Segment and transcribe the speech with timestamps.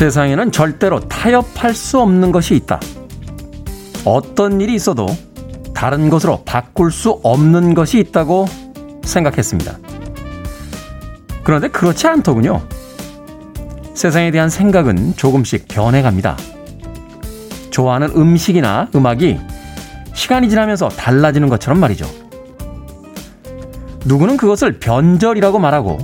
[0.00, 2.80] 세상에는 절대로 타협할 수 없는 것이 있다.
[4.06, 5.04] 어떤 일이 있어도
[5.74, 8.46] 다른 것으로 바꿀 수 없는 것이 있다고
[9.02, 9.76] 생각했습니다.
[11.44, 12.62] 그런데 그렇지 않더군요.
[13.92, 16.38] 세상에 대한 생각은 조금씩 변해갑니다.
[17.68, 19.38] 좋아하는 음식이나 음악이
[20.14, 22.06] 시간이 지나면서 달라지는 것처럼 말이죠.
[24.06, 25.98] 누구는 그것을 변절이라고 말하고,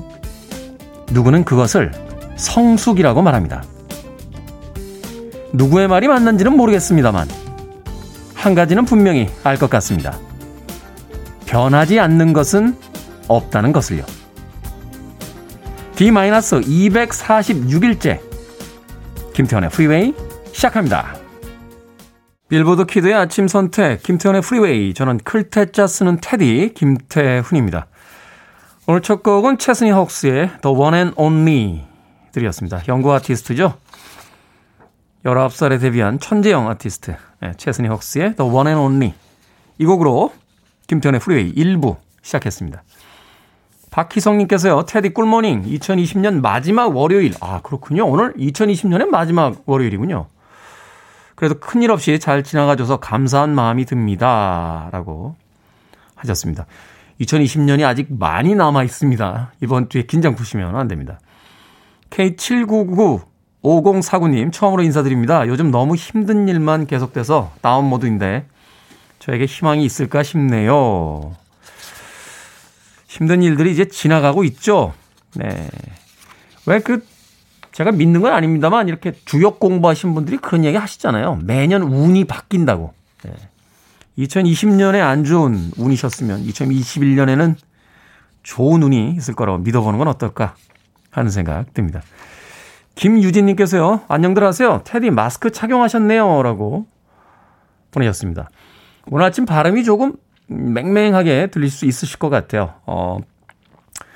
[1.13, 1.93] 누구는 그것을
[2.37, 3.63] 성숙이라고 말합니다.
[5.53, 7.29] 누구의 말이 맞는지는 모르겠습니다만,
[8.35, 10.19] 한 가지는 분명히 알 것 같습니다.
[11.47, 12.77] 변하지 않는 것은
[13.29, 14.05] 없다는 것을요.
[15.97, 18.21] D-246일째
[19.33, 20.15] 김태훈의 프리웨이
[20.53, 21.17] 시작합니다.
[22.49, 27.87] 빌보드 kid의 아침 선택 김태훈의 프리웨이 저는 클 태 자 쓰는 태디 김태훈입니다.
[28.87, 31.85] 오늘 첫 곡은 체스니 헉스의 The One and Only
[32.33, 32.83] 들으셨습니다.
[32.89, 33.75] 영국 아티스트죠.
[35.27, 39.15] 19살에 데뷔한 천재형 아티스트 네, 체스니 헉스의 The One and Only
[39.79, 40.33] 이 곡으로
[40.87, 42.83] 김태훈의 프리웨이 1부 시작했습니다.
[43.91, 47.33] 박희성님께서요, 테디 꿀모닝 2020년 마지막 월요일.
[47.41, 48.07] 아, 그렇군요.
[48.07, 50.27] 오늘 2020년의 마지막 월요일이군요.
[51.35, 54.89] 그래도 큰일 없이 잘 지나가줘서 감사한 마음이 듭니다.
[54.93, 55.35] 라고
[56.15, 56.67] 하셨습니다.
[57.21, 59.53] 2020년이 아직 많이 남아 있습니다.
[59.63, 61.19] 이번 주에 긴장 푸시면 안 됩니다.
[62.11, 63.36] K7999
[63.67, 65.47] 5049님 처음으로 인사드립니다.
[65.49, 68.47] 요즘 너무 힘든 일만 계속돼서 다운 모드인데
[69.19, 71.35] 저에게 희망이 있을까 싶네요.
[73.09, 74.95] 힘든 일들이 이제 지나가고 있죠.
[75.35, 75.69] 네.
[76.67, 77.05] 왜 그
[77.73, 81.41] 제가 믿는 건 아닙니다만 이렇게 주역 공부하신 분들이 그런 얘기 하시잖아요.
[81.43, 82.95] 매년 운이 바뀐다고.
[83.25, 83.33] 네.
[84.19, 87.55] 2020년에 안 좋은 운이셨으면 2021년에는
[88.43, 90.55] 좋은 운이 있을 거라고 믿어보는 건 어떨까
[91.11, 92.01] 하는 생각 듭니다.
[92.97, 94.81] 김유진님께서요, 안녕들 하세요.
[94.85, 96.43] 테디 마스크 착용하셨네요.
[96.43, 96.87] 라고
[97.91, 98.49] 보내셨습니다.
[99.11, 100.15] 오늘 아침 발음이 조금
[100.47, 102.75] 맹맹하게 들릴 수 있으실 것 같아요.
[102.87, 103.19] 어,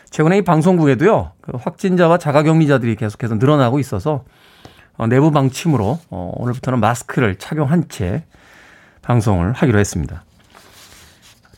[0.08, 4.24] 최근에 이 방송국에도요, 그 확진자와 자가격리자들이 계속해서 늘어나고 있어서
[4.96, 8.24] 어, 내부 방침으로 어, 오늘부터는 마스크를 착용한 채
[9.02, 10.24] 방송을 하기로 했습니다.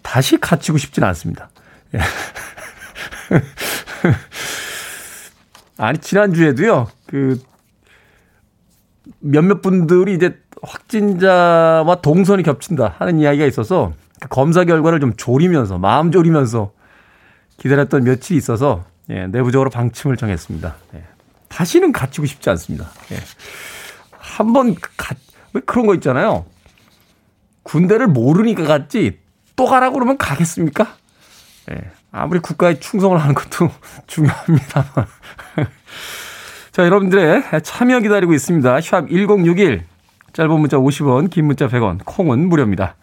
[0.03, 1.50] 다시 갇히고 싶지는 않습니다.
[5.81, 5.83] 예.
[5.83, 7.41] 아니, 지난주에도요, 그,
[9.19, 16.12] 몇몇 분들이 이제 확진자와 동선이 겹친다 하는 이야기가 있어서 그 검사 결과를 좀 조리면서 마음
[16.12, 16.72] 조리면서
[17.59, 20.77] 기다렸던 며칠이 있어서 예, 내부적으로 방침을 정했습니다.
[20.94, 21.05] 예,
[21.49, 22.91] 다시는 갇히고 싶지 않습니다.
[23.11, 23.16] 예.
[24.12, 24.77] 한번
[25.53, 26.44] 왜 그런 거 있잖아요.
[27.65, 29.19] 군대를 모르니까 갔지
[29.56, 30.94] 또 가라고 그러면 가겠습니까?
[31.72, 33.71] 예, 아무리 국가에 충성을 하는 것도
[34.06, 35.06] 중요합니다만.
[36.71, 38.81] 자, 여러분들의 참여 기다리고 있습니다.
[38.81, 39.84] 샵 1061.
[40.33, 42.97] 짧은 문자 50원, 긴 문자 100원, 콩은 무료입니다.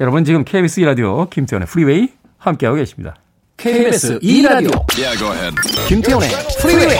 [0.00, 3.16] 여러분 지금 KBS 2라디오 김태현의 프리웨이 함께하고 계십니다.
[3.56, 5.54] KBS 2라디오 yeah,
[5.86, 6.28] 김태현의
[6.60, 6.98] 프리웨이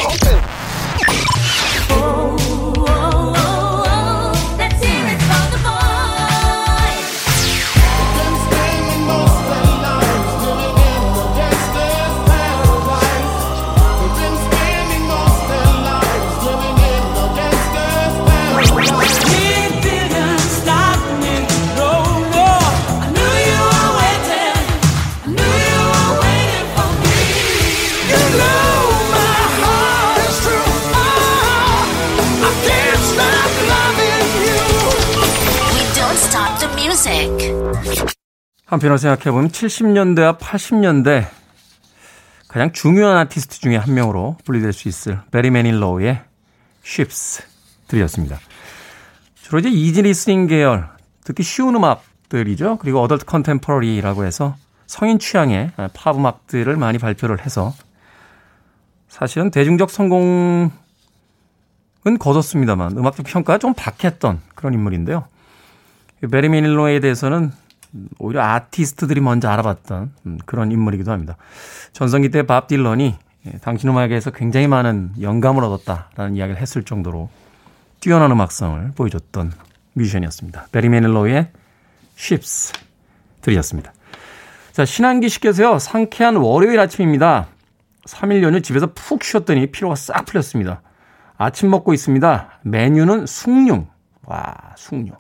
[38.75, 41.29] 한편으로 생각해보면 70년대와 80년대
[42.49, 46.21] 가장 중요한 아티스트 중에 한 명으로 분류될 수 있을 베리 매닐로우의
[46.85, 47.43] Ships
[47.88, 48.38] 들으셨습니다.
[49.35, 50.88] 주로 이제 easy listening 계열,
[51.25, 52.79] 듣기 쉬운 음악들이죠.
[52.79, 54.56] 그리고 adult contemporary라고 해서
[54.87, 57.73] 성인 취향의 팝 음악들을 많이 발표를 해서
[59.09, 60.70] 사실은 대중적 성공은
[62.19, 65.27] 거뒀습니다만 음악적 평가가 좀 박했던 그런 인물인데요.
[66.31, 67.53] 베리 매닐로에 대해서는
[68.19, 71.37] 오히려 아티스트들이 먼저 알아봤던 음, 그런 인물이기도 합니다.
[71.93, 73.14] 전성기 때 밥 딜런이
[73.46, 77.29] 예, 당신 음악에서 굉장히 많은 영감을 얻었다라는 이야기를 했을 정도로
[78.00, 79.52] 뛰어난 음악성을 보여줬던
[79.94, 80.67] 뮤지션이었습니다.
[80.73, 81.49] 베리 매닐로의
[82.17, 82.73] Ships
[83.43, 83.93] 들이었습니다.
[84.73, 87.46] 자, 신한기 씨께서요, 상쾌한 월요일 아침입니다.
[88.06, 90.82] 3일 연휴 집에서 푹 쉬었더니 피로가 싹 풀렸습니다.
[91.37, 92.61] 아침 먹고 있습니다.
[92.62, 93.87] 메뉴는 숭늉.
[94.26, 95.14] 와, 숭늉.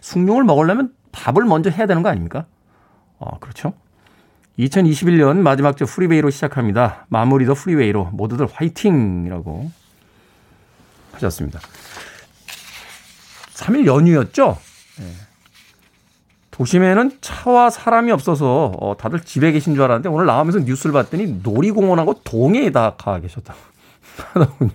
[0.00, 2.46] 숭늉을 먹으려면 밥을 먼저 해야 되는 거 아닙니까?
[3.18, 3.74] 어, 그렇죠.
[4.58, 7.06] 2021년 마지막 주 프리웨이로 시작합니다.
[7.08, 9.70] 마무리도 프리웨이로 모두들 화이팅이라고
[11.12, 11.60] 하셨습니다.
[13.54, 14.58] 3일 연휴였죠?
[14.98, 15.04] 네.
[16.50, 22.20] 도심에는 차와 사람이 없어서 어, 다들 집에 계신 줄 알았는데 오늘 나오면서 뉴스를 봤더니 놀이공원하고
[22.24, 23.58] 동해에 다 가 계셨다고
[24.34, 24.70] 하더군요.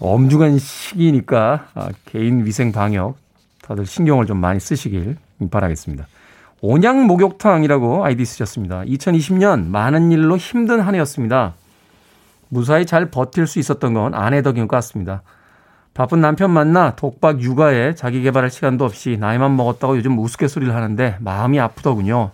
[0.00, 3.16] 엄중한 시기니까 아, 개인 위생 방역
[3.70, 5.16] 다들 신경을 좀 많이 쓰시길
[5.48, 6.08] 바라겠습니다.
[6.60, 8.80] 온양 목욕탕이라고 아이디 쓰셨습니다.
[8.80, 11.54] 2020년 많은 일로 힘든 한 해였습니다.
[12.48, 15.22] 무사히 잘 버틸 수 있었던 건 아내 덕인 것 같습니다.
[15.94, 21.60] 바쁜 남편 만나 독박 육아에 자기 개발할 시간도 없이 나이만 먹었다고 요즘 우스갯소리를 하는데 마음이
[21.60, 22.32] 아프더군요.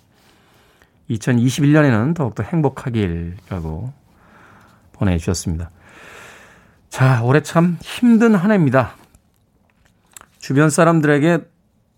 [1.11, 3.93] 2021년에는 더욱더 행복하길라고
[4.93, 5.69] 보내주셨습니다.
[6.89, 8.95] 자, 올해 참 힘든 한 해입니다.
[10.47, 11.41] 주변 사람들에게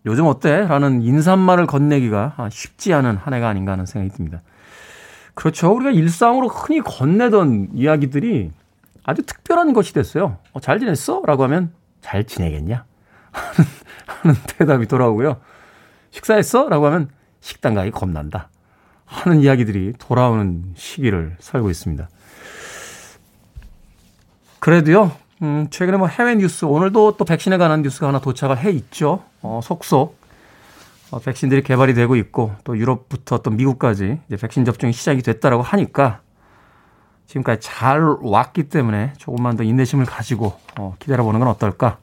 [0.06, 0.66] 요즘 어때?
[0.66, 4.40] 라는 인사말을 건네기가 쉽지 않은 한 해가 아닌가 하는 생각이 듭니다.
[5.34, 5.70] 그렇죠.
[5.70, 8.50] 우리가 일상으로 흔히 건네던 이야기들이
[9.04, 10.38] 아주 특별한 것이 됐어요.
[10.54, 11.20] 어, 잘 지냈어?
[11.26, 12.86] 라고 하면 잘 지내겠냐?
[14.06, 15.42] 하는, 대답이 돌아오고요.
[16.12, 16.70] 식사했어?
[16.70, 17.10] 라고 하면
[17.40, 18.48] 식당 가기 겁난다.
[19.04, 22.08] 하는 이야기들이 돌아오는 시기를 살고 있습니다.
[24.58, 25.12] 그래도요,
[25.42, 29.22] 음, 최근에 뭐 해외 뉴스, 오늘도 또 백신에 관한 뉴스가 하나 도착을 해 있죠.
[29.42, 30.18] 어, 속속.
[31.10, 36.20] 어, 백신들이 개발이 되고 있고, 또 유럽부터 또 미국까지 이제 백신 접종이 시작이 됐다라고 하니까,
[37.26, 41.98] 지금까지 잘 왔기 때문에 조금만 더 인내심을 가지고, 어, 기다려보는 건 어떨까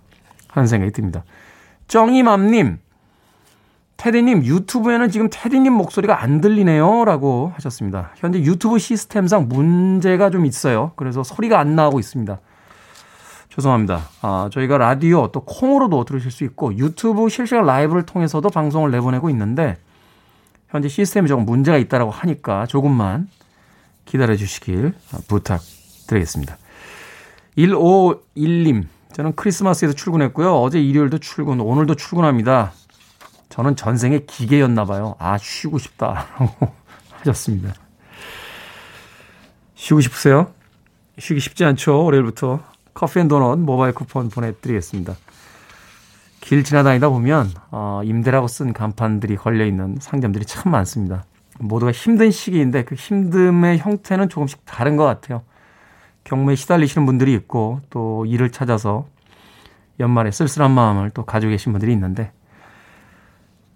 [0.47, 1.23] 하는 생각이 듭니다.
[1.87, 2.79] 정이맘님,
[3.97, 7.05] 테디님, 유튜브에는 지금 테디님 목소리가 안 들리네요.
[7.05, 8.11] 라고 하셨습니다.
[8.15, 10.91] 현재 유튜브 시스템상 문제가 좀 있어요.
[10.95, 12.39] 그래서 소리가 안 나오고 있습니다.
[13.55, 14.09] 죄송합니다.
[14.21, 19.77] 아, 저희가 라디오 또 콩으로도 들으실 수 있고 유튜브 실시간 라이브를 통해서도 방송을 내보내고 있는데
[20.67, 23.29] 현재 시스템이 조금 문제가 있다라고 하니까 조금만
[24.03, 24.93] 기다려 주시길
[25.29, 26.57] 부탁드리겠습니다.
[27.57, 30.53] 151님, 저는 크리스마스에도 출근했고요.
[30.53, 32.73] 어제 일요일도 출근, 오늘도 출근합니다.
[33.47, 35.15] 저는 전생에 기계였나 봐요.
[35.17, 36.73] 아, 쉬고 싶다라고
[37.19, 37.73] 하셨습니다.
[39.75, 40.51] 쉬고 싶으세요?
[41.17, 42.03] 쉬기 쉽지 않죠.
[42.03, 45.15] 월요일부터 커피 and 도넛 모바일 쿠폰 보내드리겠습니다.
[46.41, 51.25] 길 지나다니다 보면 어, 임대라고 쓴 간판들이 걸려있는 상점들이 참 많습니다.
[51.59, 55.43] 모두가 힘든 시기인데 그 힘듦의 형태는 조금씩 다른 것 같아요.
[56.23, 59.05] 경매에 시달리시는 분들이 있고 또 일을 찾아서
[59.99, 62.31] 연말에 쓸쓸한 마음을 또 가지고 계신 분들이 있는데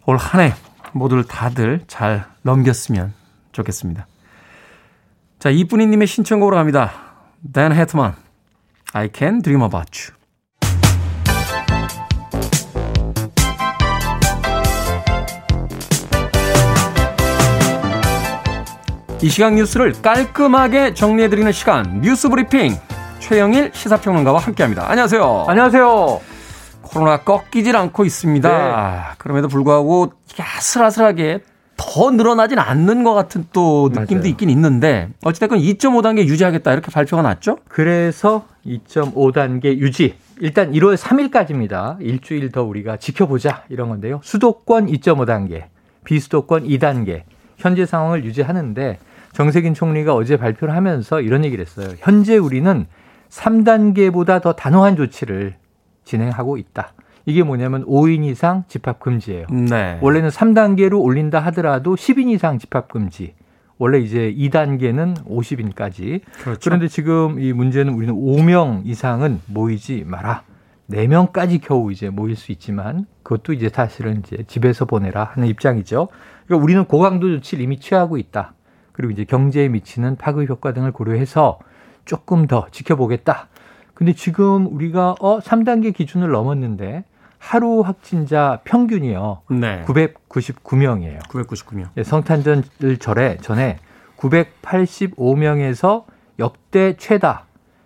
[0.06, 0.54] 올 한 해
[0.94, 3.14] 모두를 다들 잘 넘겼으면
[3.52, 4.08] 좋겠습니다.
[5.40, 6.92] 자, 이쁜이님의 신청곡으로 갑니다.
[7.54, 8.16] 댄 해트만
[8.94, 10.16] I can dream about you.
[19.22, 22.76] 이 시각 뉴스를 깔끔하게 정리해드리는 시간 뉴스 브리핑
[23.20, 24.90] 최영일 시사평론가와 함께합니다.
[24.90, 25.46] 안녕하세요.
[25.48, 26.22] 안녕하세요.
[26.82, 28.50] 코로나 꺾이질 않고 있습니다.
[28.50, 29.16] 네.
[29.18, 31.42] 그럼에도 불구하고 아슬아슬하게
[31.80, 34.28] 더 늘어나진 않는 것 같은 또 느낌도 맞아요.
[34.28, 37.58] 있긴 있는데 어찌됐건 2.5단계 유지하겠다 이렇게 발표가 났죠?
[37.70, 40.16] 그래서 2.5단계 유지.
[40.42, 41.98] 일단 1월 3일까지입니다.
[42.02, 44.20] 일주일 더 우리가 지켜보자 이런 건데요.
[44.24, 45.64] 수도권 2.5단계,
[46.04, 47.24] 비수도권 2단계.
[47.58, 49.00] 현재 상황을 유지하는데
[49.34, 51.94] 정세균 총리가 어제 발표를 하면서 이런 얘기를 했어요.
[52.00, 52.88] 현재 우리는
[53.30, 55.56] 3단계보다 더 단호한 조치를
[56.04, 56.94] 진행하고 있다.
[57.30, 59.48] 이게 뭐냐면 5인 이상 집합 금지예요.
[59.70, 60.00] 네.
[60.02, 63.36] 원래는 3단계로 올린다 하더라도 10인 이상 집합 금지.
[63.78, 66.22] 원래 이제 2단계는 50인까지.
[66.44, 66.60] 그렇죠.
[66.62, 70.44] 그런데 지금 이 문제는 우리는 5명 이상은 모이지 마라.
[70.92, 76.10] 4명까지 겨우 이제 모일 수 있지만 그것도 이제 사실은 이제 집에서 보내라 하는 입장이죠.
[76.46, 78.54] 그러니까 우리는 고강도 조치를 이미 취하고 있다.
[78.92, 81.60] 그리고 이제 경제에 미치는 파급 효과 등을 고려해서
[82.06, 83.48] 조금 더 지켜보겠다.
[83.94, 87.06] 근데 지금 우리가 어 3단계 기준을 넘었는데
[87.40, 89.42] 하루 확진자 평균이요.
[89.52, 89.84] 네.
[89.86, 91.20] 999명이에요.
[91.24, 91.88] 999명.
[91.98, 92.64] 예, 성탄절
[93.00, 93.80] 절에 전에
[94.18, 96.04] 985명에서
[96.38, 97.46] 역대 최다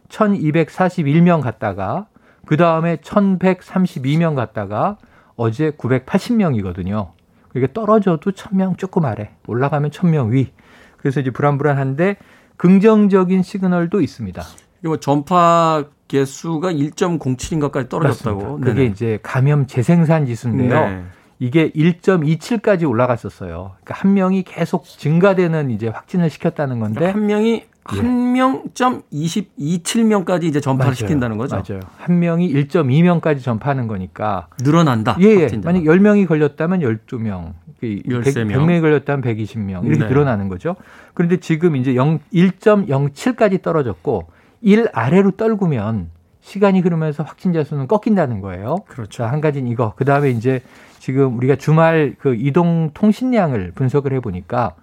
[0.09, 2.07] 1241명 갔다가
[2.45, 4.97] 그 다음에 1132명 갔다가
[5.35, 7.11] 어제 980명이거든요.
[7.55, 10.51] 이게 떨어져도 1000명 조금 아래, 올라가면 1000명 위.
[10.97, 12.17] 그래서 이제 불안불안한데
[12.57, 14.43] 긍정적인 시그널도 있습니다.
[14.83, 18.39] 이거 전파 개수가 1.07인가까지 떨어졌다고.
[18.39, 18.65] 맞습니다.
[18.65, 18.91] 그게 네네.
[18.91, 20.69] 이제 감염 재생산 지수인데요.
[20.69, 21.03] 네.
[21.39, 23.71] 이게 1.27까지 올라갔었어요.
[23.83, 27.65] 그러니까 한 명이 계속 증가되는 이제 확진을 시켰다는 건데 그러니까 한 명이
[27.95, 27.97] 예.
[27.97, 30.95] 한 명점 27명까지 이제 전파를 맞아요.
[30.95, 31.55] 시킨다는 거죠.
[31.55, 31.81] 맞아요.
[31.97, 35.17] 한 명이 1.2명까지 전파하는 거니까 늘어난다.
[35.19, 35.49] 예, 예.
[35.63, 38.23] 만약 10명이 걸렸다면 12명, 13명.
[38.23, 40.07] 100, 명이 걸렸다면 120명 이렇게 네.
[40.07, 40.75] 늘어나는 거죠.
[41.15, 44.27] 그런데 지금 이제 0, 1.07까지 떨어졌고
[44.63, 48.77] 1 아래로 떨구면 시간이 흐르면서 확진자 수는 꺾인다는 거예요.
[48.87, 49.23] 그렇죠.
[49.23, 49.93] 자, 한 가지는 이거.
[49.97, 50.61] 그 다음에 이제
[50.99, 54.75] 지금 우리가 주말 그 이동 통신량을 분석을 해보니까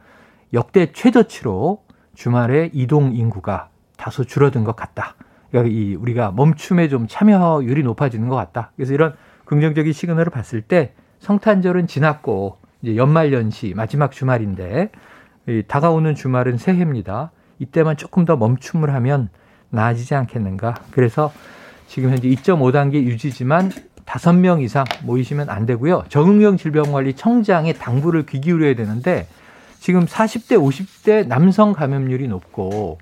[0.52, 1.82] 역대 최저치로
[2.14, 5.14] 주말에 이동 인구가 다소 줄어든 것 같다.
[5.50, 8.72] 그러니까 이 우리가 멈춤에 좀 참여율이 높아지는 것 같다.
[8.76, 9.14] 그래서 이런
[9.46, 14.90] 긍정적인 시그널을 봤을 때 성탄절은 지났고 이제 연말 연시 마지막 주말인데
[15.68, 17.30] 다가오는 주말은 새해입니다.
[17.58, 19.30] 이때만 조금 더 멈춤을 하면
[19.70, 20.74] 나아지지 않겠는가.
[20.90, 21.32] 그래서
[21.86, 23.70] 지금 현재 2.5단계 유지지만
[24.04, 26.04] 5명 이상 모이시면 안 되고요.
[26.08, 29.26] 정응형 질병관리 청장의 당부를 귀 기울여야 되는데
[29.78, 32.98] 지금 40대, 50대 남성 감염률이 높고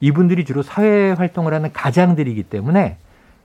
[0.00, 2.96] 이분들이 주로 사회 활동을 하는 가장들이기 때문에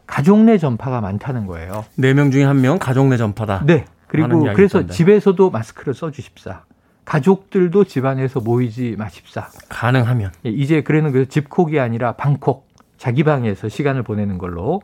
[0.06, 1.86] 가족 내 전파가 많다는 거예요.
[2.00, 3.64] 4명 중에 1명 가족 내 전파다.
[3.66, 3.86] 네.
[4.08, 4.94] 그리고 그래서 있던데.
[4.94, 6.62] 집에서도 마스크를 써 주십사.
[7.04, 9.50] 가족들도 집안에서 모이지 마십사.
[9.70, 10.32] 가능하면.
[10.46, 12.67] 예, 이제 그래는 그 집콕이 아니라 방콕,
[12.98, 14.82] 자기 방에서 시간을 보내는 걸로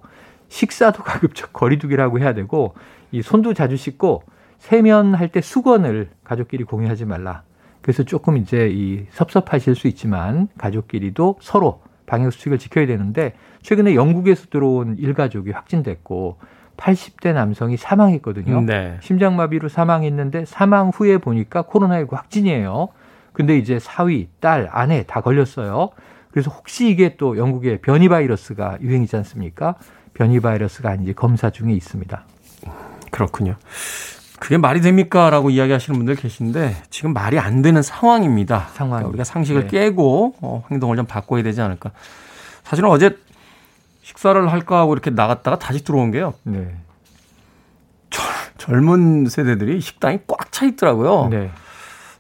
[0.50, 2.74] 식사도 가급적 거리두기라고 해야 되고
[3.12, 4.24] 이 손도 자주 씻고
[4.60, 7.44] 세면할 때 수건을 가족끼리 공유하지 말라.
[7.82, 14.48] 그래서 조금 이제 이 섭섭하실 수 있지만 가족끼리도 서로 방역 수칙을 지켜야 되는데 최근에 영국에서
[14.50, 16.38] 들어온 일가족이 확진됐고
[16.78, 18.62] 80대 남성이 사망했거든요.
[18.62, 18.98] 네.
[19.02, 22.90] 심장마비로 사망했는데 사망 후에 보니까 코로나19 확진이에요.
[23.32, 25.90] 근데 이제 사위, 딸, 아내 다 걸렸어요.
[26.34, 29.76] 그래서 혹시 이게 또 영국의 변이 바이러스가 유행이지 않습니까?
[30.16, 32.26] 변이 바이러스가 아닌지 검사 중에 있습니다.
[33.12, 33.56] 그렇군요.
[34.40, 35.30] 그게 말이 됩니까?
[35.30, 38.70] 라고 이야기하시는 분들 계신데 지금 말이 안 되는 상황입니다.
[38.74, 38.90] 상황.
[38.98, 39.68] 그러니까 우리가 상식을 네.
[39.68, 41.92] 깨고 어, 행동을 좀 바꿔야 되지 않을까.
[42.64, 43.16] 사실은 어제
[44.02, 46.34] 식사를 할까 하고 이렇게 나갔다가 다시 들어온 게요.
[46.44, 46.76] 네.
[48.58, 51.28] 젊은 세대들이 식당이 꽉 차 있더라고요.
[51.30, 51.52] 네.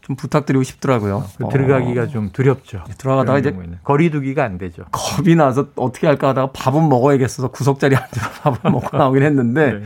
[0.06, 1.24] 좀 부탁드리고 싶더라고요.
[1.42, 2.08] 어, 들어가기가 어.
[2.08, 2.84] 좀 두렵죠.
[2.88, 4.84] 네, 들어가다가 이제 거리두기가 안 되죠.
[4.92, 9.84] 겁이 나서 어떻게 할까 하다가 밥은 먹어야겠어서 구석자리 앉아서 밥을 먹고 나오긴 했는데 네.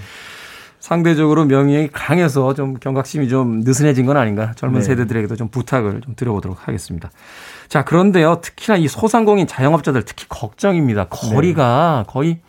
[0.80, 4.86] 상대적으로 명령이 강해서 좀 경각심이 좀 느슨해진 건 아닌가 젊은 네.
[4.86, 7.12] 세대들에게도 좀 부탁을 좀 드려보도록 하겠습니다.
[7.68, 11.10] 자 그런데요 특히나 이 소상공인 자영업자들 특히 걱정입니다.
[11.10, 12.12] 거리가 네.
[12.12, 12.40] 거의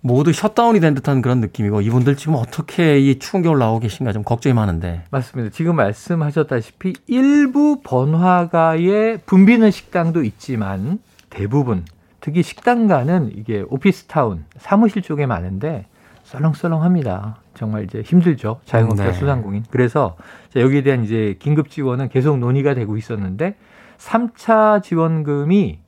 [0.00, 4.22] 모두 셧다운이 된 듯한 그런 느낌이고 이분들 지금 어떻게 이 추운 겨울 나오고 계신가 좀
[4.22, 5.04] 걱정이 많은데.
[5.10, 5.50] 맞습니다.
[5.52, 11.00] 지금 말씀하셨다시피 일부 번화가에 붐비는 식당도 있지만
[11.30, 11.84] 대부분
[12.20, 15.86] 특히 식당가는 이게 오피스타운 사무실 쪽에 많은데
[16.24, 17.36] 썰렁썰렁합니다.
[17.54, 18.60] 정말 이제 힘들죠.
[18.66, 19.12] 자영업자 네.
[19.12, 19.64] 수상공인.
[19.70, 20.16] 그래서
[20.54, 23.56] 여기에 대한 이제 긴급 지원은 계속 논의가 되고 있었는데
[23.98, 25.78] 3차 지원금이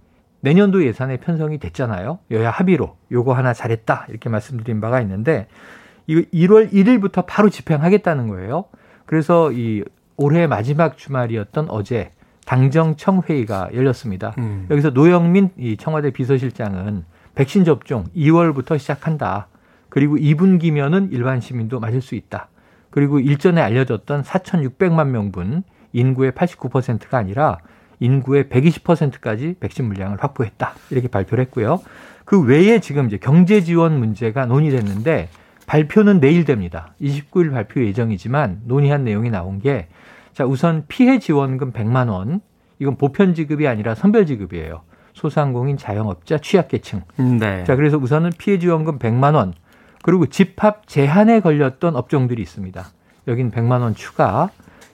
[0.40, 2.18] 내년도 예산에 편성이 됐잖아요.
[2.30, 5.46] 여야 합의로 요거 하나 잘했다 이렇게 말씀드린 바가 있는데
[6.06, 8.64] 이거 1월 1일부터 바로 집행하겠다는 거예요.
[9.06, 9.84] 그래서 이
[10.16, 12.12] 올해 마지막 주말이었던 어제
[12.46, 14.34] 당정청 회의가 열렸습니다.
[14.38, 14.66] 음.
[14.70, 17.04] 여기서 노영민 이 청와대 비서실장은
[17.34, 19.48] 백신 접종 2월부터 시작한다.
[19.88, 22.48] 그리고 2분기면은 일반 시민도 맞을 수 있다.
[22.90, 27.58] 그리고 일전에 알려졌던 4,600만 명분 인구의 89%가 아니라
[28.00, 30.74] 인구의 120%까지 백신 물량을 확보했다.
[30.90, 31.80] 이렇게 발표를 했고요.
[32.24, 35.28] 그 외에 지금 이제 경제 지원 문제가 논의됐는데
[35.66, 36.94] 발표는 내일 됩니다.
[37.00, 39.88] 29일 발표 예정이지만 논의한 내용이 나온 게
[40.32, 42.40] 자, 우선 피해 지원금 100만 원.
[42.78, 44.82] 이건 보편 지급이 아니라 선별 지급이에요.
[45.12, 47.02] 소상공인 자영업자 취약계층.
[47.38, 47.64] 네.
[47.64, 49.52] 자, 그래서 우선은 피해 지원금 100만 원.
[50.02, 52.86] 그리고 집합 제한에 걸렸던 업종들이 있습니다.
[53.28, 54.50] 여긴 100만 원 추가.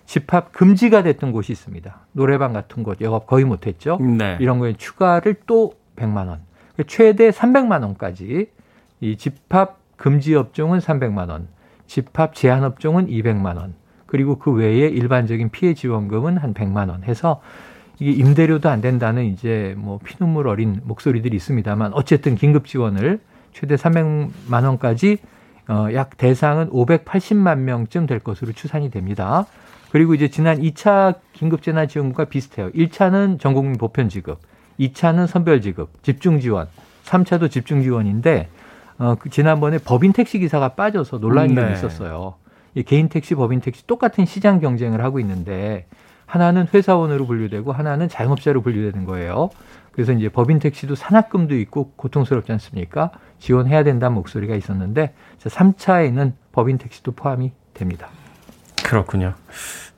[0.07, 1.99] 집합 금지가 됐던 곳이 있습니다.
[2.13, 3.99] 노래방 같은 곳 영업 거의 못했죠.
[4.01, 4.39] 네.
[4.41, 6.41] 이런 거에 추가를 또 100만 원.
[6.87, 8.51] 최대 300만 원까지
[9.01, 11.49] 이 집합 금지 업종은 300만 원,
[11.87, 13.75] 집합 제한 업종은 200만 원,
[14.07, 17.41] 그리고 그 외에 일반적인 피해 지원금은 한 100만 원 해서
[17.99, 23.21] 이게 임대료도 안 된다는 이제 뭐 피눈물 어린 목소리들이 있습니다만 어쨌든 긴급 지원을
[23.53, 25.19] 최대 300만 원까지
[25.69, 29.47] 어, 약 대상은 580만 명쯤 될 것으로 추산이 됩니다.
[29.97, 32.71] 그리고 이제 지난 2차 긴급재난지원금과 비슷해요.
[32.73, 34.41] 1차는 전국민 보편 지급,
[34.79, 36.69] 2차는 선별 지급, 집중 지원,
[37.07, 38.51] 3차도 집중 지원인데
[38.99, 41.63] 어, 그 지난번에 법인 택시 기사가 빠져서 논란이 네.
[41.63, 42.35] 좀 있었어요.
[42.75, 45.87] 이 개인 택시, 법인 택시 똑같은 시장 경쟁을 하고 있는데
[46.27, 49.49] 하나는 회사원으로 분류되고 하나는 자영업자로 분류되는 거예요.
[49.93, 53.13] 그래서 이제 법인 택시도 산학금도 있고 고통스럽지 않습니까?
[53.39, 58.11] 지원해야 된다는 목소리가 있었는데 3차에는 법인 택시도 포함이 됩니다.
[58.87, 59.35] 그렇군요.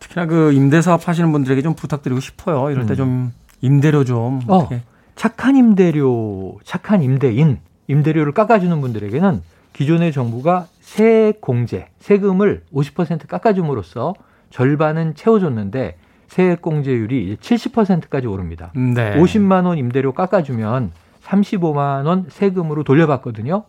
[0.00, 2.70] 특히나 그 임대 사업 하시는 분들에게 좀 부탁드리고 싶어요.
[2.70, 3.32] 이럴 때좀 음.
[3.60, 4.68] 임대료 좀 어,
[5.16, 14.14] 착한 임대료, 착한 임대인, 임대료를 깎아주는 분들에게는 기존의 정부가 세공제, 세금을 50% 깎아줌으로써
[14.50, 15.96] 절반은 채워줬는데
[16.28, 18.70] 세액 공제율이 70%까지 오릅니다.
[18.74, 19.16] 네.
[19.16, 20.92] 50만 원 임대료 깎아주면
[21.24, 23.64] 35만 원 세금으로 돌려받거든요.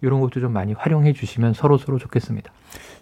[0.00, 2.52] 이런 것도 좀 많이 활용해 주시면 서로 서로 좋겠습니다.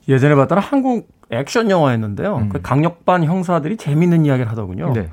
[0.09, 2.37] 예전에 봤던 한국 액션 영화였는데요.
[2.37, 2.49] 음.
[2.49, 4.92] 그 강력반 형사들이 재밌는 이야기를 하더군요.
[4.92, 5.09] 네.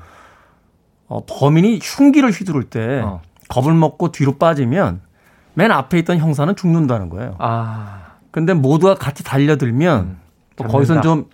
[1.06, 3.20] 어, 범인이 흉기를 휘두를 때 어.
[3.48, 5.00] 겁을 먹고 뒤로 빠지면
[5.54, 7.34] 맨 앞에 있던 형사는 죽는다는 거예요.
[7.38, 8.12] 아.
[8.30, 10.18] 근데 모두가 같이 달려들면 음,
[10.54, 11.26] 또 거기선 좀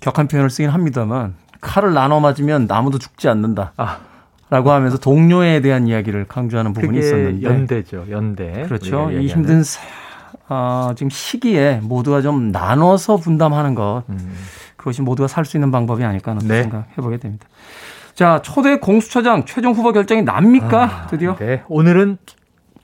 [0.00, 3.72] 격한 표현을 쓰긴 합니다만 칼을 나눠 맞으면 나무도 죽지 않는다.
[3.76, 3.98] 아.
[4.50, 8.64] 라고 하면서 동료에 대한 이야기를 강조하는 부분이 있었는데 연대죠, 연대.
[8.64, 9.10] 그렇죠.
[9.10, 9.62] 이 힘든
[10.48, 14.34] 어, 지금 시기에 모두가 좀 나눠서 분담하는 것 음.
[14.76, 16.62] 그것이 모두가 살 수 있는 방법이 아닐까 하는 네.
[16.62, 17.46] 생각 해보게 됩니다.
[18.14, 20.84] 자, 초대 공수처장 최종 후보 결정이 납니까?
[20.84, 21.36] 아, 드디어?
[21.36, 21.62] 네.
[21.68, 22.18] 오늘은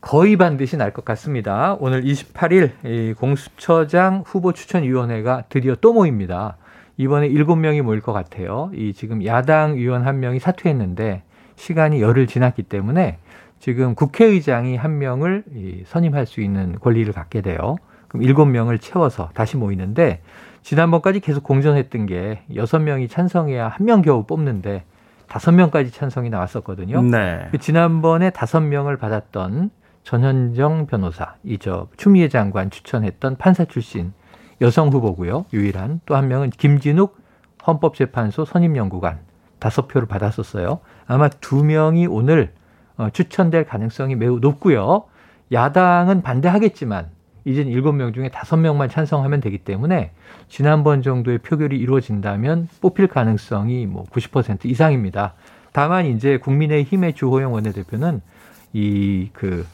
[0.00, 1.76] 거의 반드시 날 것 같습니다.
[1.80, 6.56] 오늘 28일 이 공수처장 후보 추천위원회가 드디어 또 모입니다.
[6.98, 8.70] 이번에 7명이 모일 것 같아요.
[8.74, 11.22] 이 지금 야당 의원 한 명이 사퇴했는데
[11.56, 13.18] 시간이 열흘 지났기 때문에
[13.64, 15.42] 지금 국회의장이 한 명을
[15.86, 17.76] 선임할 수 있는 권리를 갖게 돼요.
[18.08, 20.20] 그럼 일곱 명을 채워서 다시 모이는데
[20.60, 24.84] 지난번까지 계속 공전했던 게 여섯 명이 찬성해야 한 명 겨우 뽑는데
[25.28, 27.00] 다섯 명까지 찬성이 나왔었거든요.
[27.04, 27.48] 네.
[27.52, 29.70] 그 지난번에 다섯 명을 받았던
[30.02, 34.12] 전현정 변호사, 이 저 추미애 장관 추천했던 판사 출신
[34.60, 35.46] 여성 후보고요.
[35.54, 37.16] 유일한 또 한 명은 김진욱
[37.66, 39.20] 헌법재판소 선임연구관
[39.58, 40.80] 다섯 표를 받았었어요.
[41.06, 42.63] 아마 두 명이 오늘 어,
[43.12, 45.04] 추천될 가능성이 매우 높고요.
[45.52, 47.08] 야당은 반대하겠지만
[47.44, 50.12] 이젠 일곱 명 중에 다섯 명만 찬성하면 되기 때문에
[50.48, 55.34] 지난번 정도의 표결이 이루어진다면 뽑힐 가능성이 뭐 90% 이상입니다.
[55.72, 58.20] 다만 이제 국민의힘의 주호영 원내대표는
[58.72, 59.66] 이 그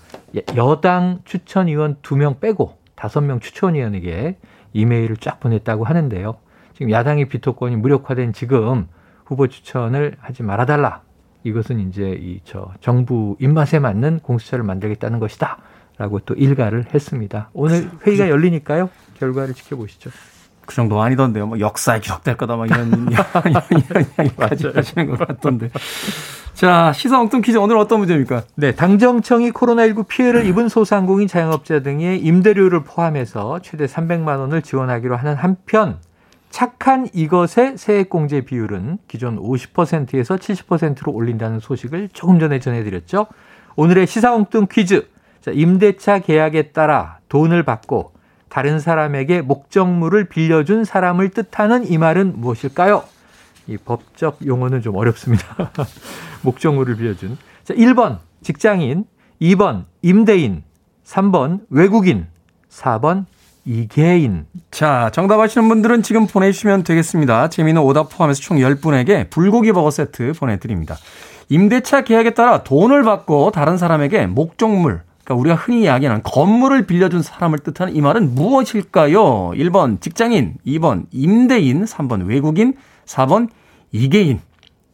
[0.56, 4.38] 여당 추천위원 두명 빼고 다섯 명 추천위원에게
[4.72, 6.36] 이메일을 쫙 보냈다고 하는데요.
[6.74, 8.88] 지금 야당의 비토권이 무력화된 지금
[9.24, 11.02] 후보 추천을 하지 말아달라.
[11.44, 15.58] 이것은 이제 이 저 정부 입맛에 맞는 공수처를 만들겠다는 것이다.
[15.98, 17.50] 라고 또 일가를 했습니다.
[17.52, 18.88] 오늘 회의가 열리니까요.
[19.18, 20.10] 결과를 지켜보시죠.
[20.64, 21.46] 그 정도 아니던데요.
[21.46, 22.56] 뭐 역사에 기록될 거다.
[22.56, 25.70] 막 이런, 이런, 이런 이야기까지 하시는 것 같던데.
[26.54, 28.42] 자, 시사 엉뚱 퀴즈 오늘 어떤 문제입니까?
[28.56, 35.34] 네, 당정청이 코로나19 피해를 입은 소상공인 자영업자 등의 임대료를 포함해서 최대 300만 원을 지원하기로 하는
[35.34, 35.98] 한편
[36.50, 43.26] 착한 이것의 세액공제 비율은 기존 50%에서 70%로 올린다는 소식을 조금 전에 전해드렸죠.
[43.76, 45.08] 오늘의 시사홍뚱 퀴즈.
[45.40, 48.12] 자, 임대차 계약에 따라 돈을 받고
[48.48, 53.04] 다른 사람에게 목적물을 빌려준 사람을 뜻하는 이 말은 무엇일까요?
[53.68, 55.70] 이 법적 용어는 좀 어렵습니다.
[56.42, 57.38] 목적물을 빌려준.
[57.62, 59.04] 자, 1번 직장인,
[59.40, 60.64] 2번 임대인,
[61.04, 62.26] 3번 외국인,
[62.68, 63.26] 4번
[63.70, 64.46] 이계인.
[64.72, 67.50] 자, 정답 아시는 분들은 지금 보내주시면 되겠습니다.
[67.50, 70.96] 재미있는 오답 포함해서 총 10분에게 불고기 버거 세트 보내드립니다.
[71.48, 77.60] 임대차 계약에 따라 돈을 받고 다른 사람에게 목적물, 그러니까 우리가 흔히 이야기하는 건물을 빌려준 사람을
[77.60, 79.52] 뜻하는 이 말은 무엇일까요?
[79.54, 82.74] 1번 직장인, 2번 임대인, 3번 외국인,
[83.06, 83.48] 4번
[83.92, 84.40] 이계인.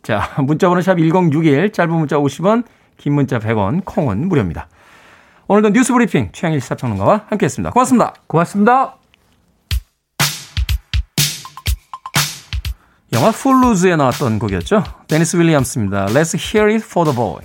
[0.02, 2.64] 자, 문자번호 샵 1061, 짧은 문자 50원,
[2.98, 4.68] 긴 문자 100원, 콩은 무료입니다.
[5.48, 7.70] 오늘도 뉴스 브리핑 최영일 시사평론가와 함께했습니다.
[7.70, 8.14] 고맙습니다.
[8.26, 8.96] 고맙습니다.
[13.12, 14.82] 영화 풋루즈에 나왔던 곡이었죠.
[15.06, 16.06] 데니스 윌리엄스입니다.
[16.06, 17.38] Let's hear it for the boy.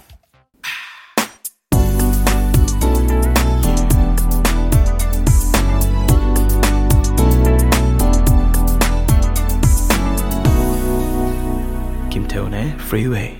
[12.09, 13.37] 김태훈의 Freeway.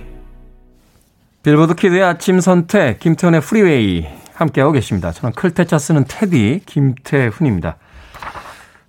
[1.42, 4.21] 빌보드 kid의 아침 선택, 김태훈의 Freeway.
[4.34, 5.12] 함께하고 계십니다.
[5.12, 7.76] 저는 클 태 자 쓰는 테디 김태훈입니다.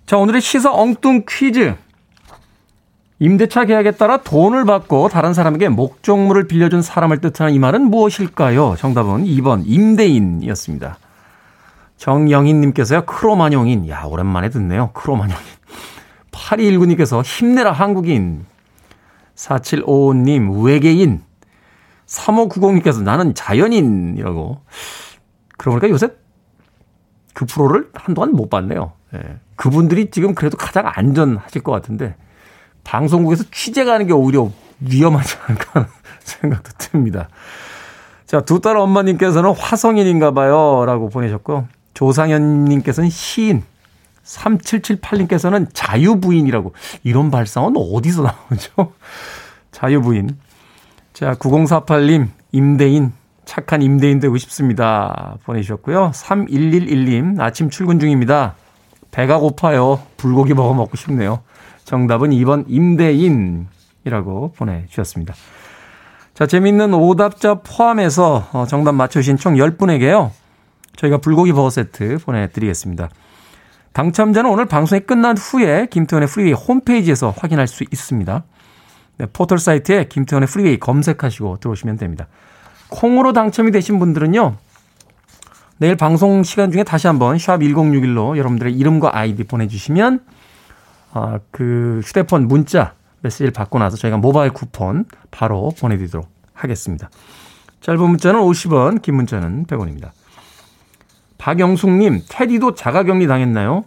[0.06, 1.74] 자, 오늘의 시사 엉뚱 퀴즈.
[3.20, 8.74] 임대차 계약에 따라 돈을 받고 다른 사람에게 목적물을 빌려준 사람을 뜻하는 이 말은 무엇일까요?
[8.76, 10.98] 정답은 2번 임대인이었습니다.
[11.96, 13.88] 정영인님께서요, 크로마뇽인.
[13.88, 14.90] 야, 오랜만에 듣네요.
[14.92, 15.38] 크로마뇽인.
[16.32, 18.44] 8219님께서 힘내라 한국인.
[19.36, 21.22] 4755님, 외계인.
[22.06, 24.60] 3590님께서 나는 자연인이라고.
[25.64, 26.08] 그러고 보니까 요새
[27.32, 28.92] 그 프로를 한동안 못 봤네요.
[29.14, 29.38] 예.
[29.56, 32.16] 그분들이 지금 그래도 가장 안전하실 것 같은데
[32.84, 34.50] 방송국에서 취재가 하는 게 오히려
[34.80, 35.88] 위험하지 않을까
[36.20, 37.28] 생각도 듭니다.
[38.26, 40.84] 자, 두 딸 엄마님께서는 화성인인가 봐요.
[40.86, 43.62] 라고 보내셨고, 조상현님께서는 시인,
[44.24, 46.74] 3778님께서는 자유부인이라고.
[47.04, 48.92] 이런 발상은 어디서 나오죠?
[49.70, 50.36] 자유부인.
[51.12, 53.12] 자, 9048님, 임대인,
[53.44, 55.36] 착한 임대인 되고 싶습니다.
[55.44, 56.10] 보내주셨고요.
[56.14, 58.54] 3111님, 아침 출근 중입니다.
[59.10, 60.00] 배가 고파요.
[60.16, 61.42] 불고기 먹어 먹고 싶네요.
[61.84, 65.34] 정답은 2번 임대인이라고 보내주셨습니다.
[66.34, 70.30] 자, 재밌는 오답자 포함해서 어, 정답 맞춰주신 총 10분에게요.
[70.96, 73.08] 저희가 불고기 버거 세트 보내드리겠습니다.
[73.92, 78.42] 당첨자는 오늘 방송이 끝난 후에 김태훈의 프리웨이 홈페이지에서 확인할 수 있습니다.
[79.18, 82.26] 네, 포털 사이트에 김태훈의 프리웨이 검색하시고 들어오시면 됩니다.
[82.94, 84.56] 콩으로 당첨이 되신 분들은요.
[85.78, 90.20] 내일 방송 시간 중에 다시 한번 샵 1061로 여러분들의 이름과 아이디 보내주시면
[91.12, 97.10] 아, 그 휴대폰 문자 메시지를 받고 나서 저희가 모바일 쿠폰 바로 보내드리도록 하겠습니다.
[97.80, 100.10] 짧은 문자는 50원, 긴 문자는 100원입니다.
[101.38, 103.84] 박영숙님, 테디도 자가격리 당했나요?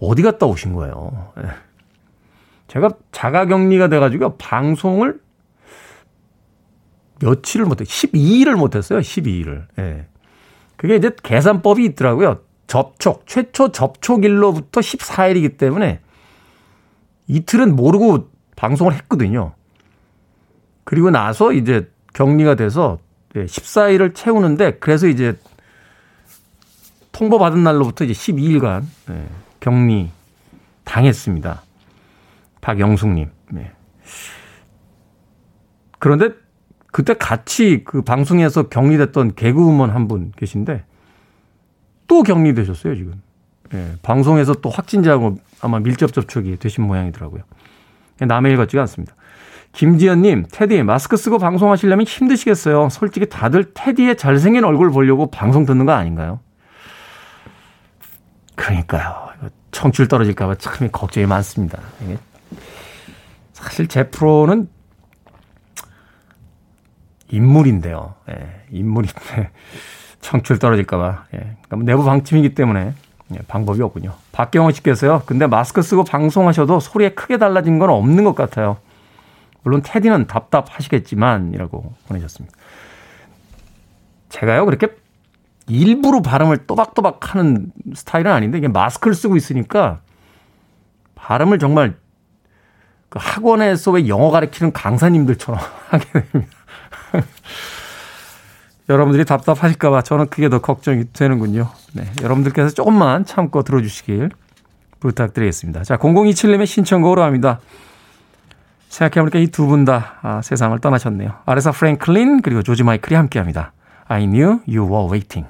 [0.00, 1.32] 어디 갔다 오신 거예요?
[1.38, 1.48] 예.
[2.68, 5.20] 제가 자가격리가 돼가지고 방송을
[7.20, 9.00] 며칠을 못해, 12일을 못했어요.
[9.00, 9.66] 12일을.
[9.78, 10.06] 예.
[10.76, 12.40] 그게 이제 계산법이 있더라고요.
[12.66, 16.00] 접촉, 최초 접촉일로부터 14일이기 때문에
[17.28, 19.54] 이틀은 모르고 방송을 했거든요.
[20.84, 22.98] 그리고 나서 이제 격리가 돼서
[23.34, 25.36] 14일을 채우는데 그래서 이제
[27.12, 29.28] 통보 받은 날로부터 이제 12일간 네,
[29.60, 30.10] 격리
[30.84, 31.62] 당했습니다.
[32.60, 33.30] 박영숙님.
[33.52, 33.72] 네.
[35.98, 36.30] 그런데
[36.94, 40.84] 그때 같이 그 방송에서 격리됐던 개그우먼 한 분 계신데
[42.06, 43.20] 또 격리되셨어요, 지금.
[43.70, 47.42] 네, 방송에서 또 확진자하고 아마 밀접 접촉이 되신 모양이더라고요.
[48.20, 49.16] 남의 일 같지가 않습니다.
[49.72, 52.88] 김지연님, 테디, 마스크 쓰고 방송하시려면 힘드시겠어요.
[52.90, 56.38] 솔직히 다들 테디의 잘생긴 얼굴 보려고 방송 듣는 거 아닌가요?
[58.54, 59.30] 그러니까요.
[59.72, 61.80] 청출 떨어질까봐 참 걱정이 많습니다.
[63.52, 64.68] 사실 제 프로는
[67.34, 68.14] 인물인데요.
[68.30, 69.50] 예, 인물인데
[70.20, 71.24] 청출 떨어질까봐.
[71.34, 72.94] 예, 그러니까 뭐 내부 방침이기 때문에
[73.34, 74.12] 예, 방법이 없군요.
[74.32, 75.22] 박경호 씨께서요.
[75.26, 78.78] 근데 마스크 쓰고 방송하셔도 소리에 크게 달라진 건 없는 것 같아요.
[79.62, 82.54] 물론 테디는 답답하시겠지만이라고 보내셨습니다.
[84.28, 84.88] 제가요 그렇게
[85.66, 90.00] 일부러 발음을 또박또박 하는 스타일은 아닌데 이게 마스크를 쓰고 있으니까
[91.14, 91.96] 발음을 정말
[93.08, 96.53] 그 학원에서 왜 영어 가르치는 강사님들처럼 하게 됩니다.
[98.88, 101.70] 여러분들이 답답하실까봐 저는 그게 더 걱정이 되는군요.
[101.92, 104.30] 네, 여러분들께서 조금만 참고 들어주시길
[105.00, 105.84] 부탁드리겠습니다.
[105.84, 107.60] 자, 0027님의 신청곡으로 합니다.
[108.88, 111.30] 생각해보니까 이 두 분다 아, 세상을 떠나셨네요.
[111.46, 113.72] 아레사 프랭클린 그리고 조지 마이클이 함께합니다.
[114.06, 115.48] I knew you were waiting.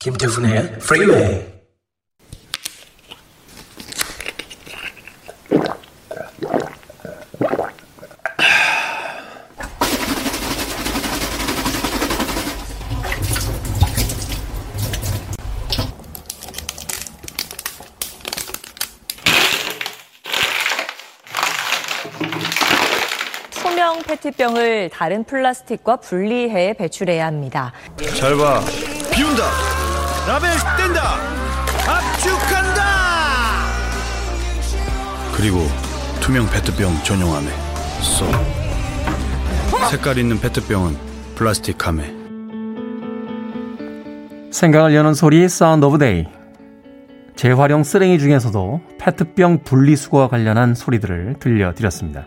[0.00, 1.54] 김태훈의 프리웨이
[24.24, 27.72] 페트병을 다른 플라스틱과 분리해 배출해야 합니다.
[28.16, 28.60] 잘 봐.
[29.12, 29.42] 비운다.
[30.28, 31.16] 라벨 뗀다.
[31.90, 32.82] 압축한다.
[35.36, 35.66] 그리고
[36.20, 37.48] 투명 페트병 전용함에
[38.02, 38.26] 쏘.
[39.90, 40.96] 색깔 있는 페트병은
[41.34, 42.14] 플라스틱 함에.
[44.52, 46.26] 생각을 여는 소리 Sound of Day.
[47.34, 52.26] 재활용 쓰레기 중에서도 페트병 분리수거와 관련한 소리들을 들려드렸습니다.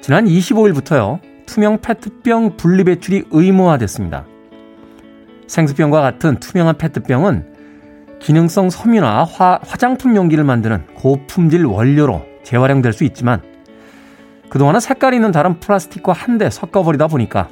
[0.00, 1.33] 지난 25일부터요.
[1.46, 4.26] 투명 페트병 분리 배출이 의무화됐습니다.
[5.46, 7.54] 생수병과 같은 투명한 페트병은
[8.20, 13.42] 기능성 섬유나 화, 화장품 용기를 만드는 고품질 원료로 재활용될 수 있지만
[14.48, 17.48] 그동안은 색깔이 있는 다른 플라스틱과 한데 섞어버리다 보니까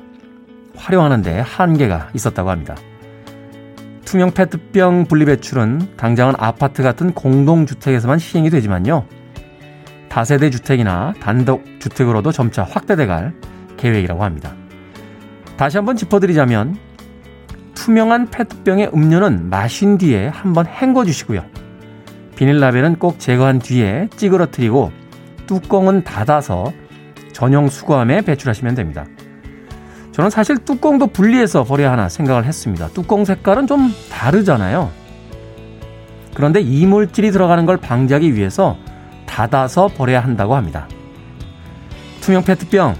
[0.76, 2.76] 활용하는데 한계가 있었다고 합니다.
[4.05, 9.07] 투명 페트병 분리 배출은 당장은 아파트 같은 공동주택에서만 시행이 되지만요.
[10.09, 13.33] 다세대 주택이나 단독 주택으로도 점차 확대돼 갈
[13.76, 14.54] 계획이라고 합니다.
[15.56, 16.76] 다시 한번 짚어드리자면
[17.74, 21.44] 투명한 페트병의 음료는 마신 뒤에 한번 헹궈 주시고요.
[22.37, 24.92] 비닐라벨은 꼭 제거한 뒤에 찌그러뜨리고
[25.46, 26.72] 뚜껑은 닫아서
[27.32, 29.06] 전용 수거함에 배출하시면 됩니다.
[30.12, 32.88] 저는 사실 뚜껑도 분리해서 버려야 하나 생각을 했습니다.
[32.88, 34.90] 뚜껑 색깔은 좀 다르잖아요.
[36.35, 38.76] 그런데 이물질이 들어가는 걸 방지하기 위해서
[39.26, 40.87] 닫아서 버려야 한다고 합니다.
[42.20, 42.94] 투명 페트병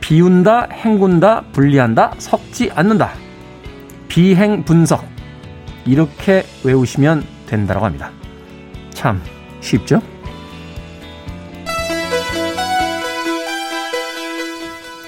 [0.00, 3.12] 비운다, 헹군다, 분리한다, 섞지 않는다.
[4.08, 5.04] 비행 분석
[5.84, 8.10] 이렇게 외우시면 된다고 합니다.
[8.92, 9.22] 참
[9.60, 10.00] 쉽죠?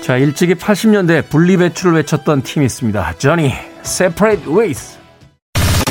[0.03, 3.15] 자, 일찍이 80년대 분리배출을 외쳤던 팀이 있습니다.
[3.19, 4.97] Johnny, Separate Ways.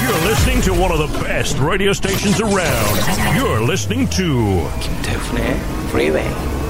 [0.01, 2.97] You're listening to one of the best radio stations around.
[3.37, 6.66] You're listening to 김태훈의 Freeway.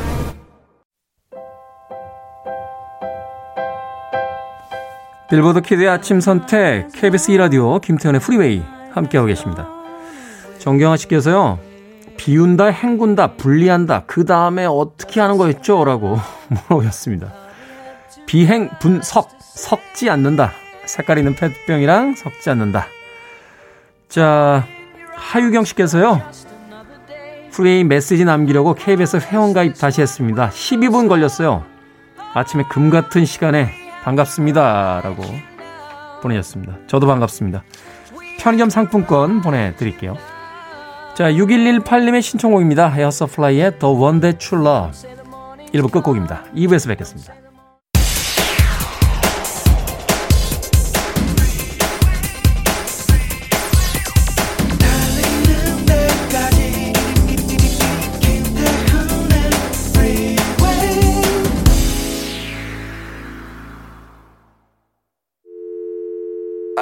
[5.30, 8.64] 빌보드 kid의 아침 선택 KBS 2라디오 김태훈의 프리웨이
[8.94, 9.68] 함께하고 계십니다.
[10.60, 11.60] 정경아 씨께서요.
[12.16, 14.04] 비운다, 헹군다, 분리한다.
[14.08, 15.84] 그 다음에 어떻게 하는 거였죠?
[15.84, 16.18] 라고
[16.50, 17.32] 물어보셨습니다.
[18.26, 20.52] 비헹분섞, 섞지 않는다.
[20.86, 22.88] 색깔 있는 페트병이랑 섞지 않는다.
[24.08, 24.66] 자,
[25.14, 26.22] 하유경 씨께서요.
[27.52, 30.50] 프리웨이 메시지 남기려고 KBS 회원가입 다시 했습니다.
[30.50, 31.66] 12분 걸렸어요.
[32.34, 35.02] 아침에 금 같은 시간에 반갑습니다.
[35.04, 35.22] 라고
[36.22, 36.78] 보내셨습니다.
[36.88, 37.64] 저도 반갑습니다.
[38.40, 40.16] 편의점 상품권 보내드릴게요.
[41.14, 42.98] 자, 6118님의 신청곡입니다.
[42.98, 44.92] 에어서플라이의 The One That You Love.
[45.74, 46.46] 1부 끝곡입니다.
[46.56, 47.34] 2부에서 뵙겠습니다.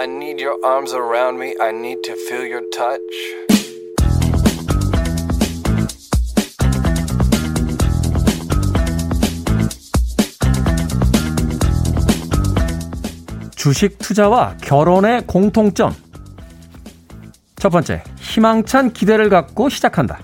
[0.06, 1.56] I need your arms around me.
[1.60, 3.02] I need to feel your touch.
[13.56, 15.96] 주식 투자와 결혼의 공통점.
[17.56, 20.20] 첫 번째, 희망찬 기대를 갖고 시작한다.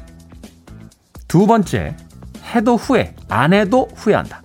[1.28, 1.98] 두 번째,
[2.54, 4.44] 해도 후회, 안 해도 후회한다.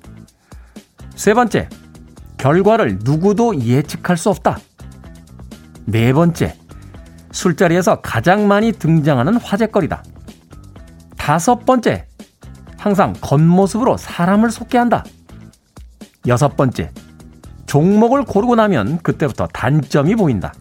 [1.14, 1.68] 세 번째,
[2.38, 4.60] 결과를 누구도 예측할 수 없다.
[5.88, 6.56] 네 번째,
[7.30, 10.02] 술자리에서 가장 많이 등장하는 화제거리다.
[11.16, 12.06] 다섯 번째,
[12.76, 15.04] 항상 겉모습으로 사람을 속게 한다.
[16.26, 16.90] 여섯 번째,
[17.66, 20.52] 종목을 고르고 나면 그때부터 단점이 보인다.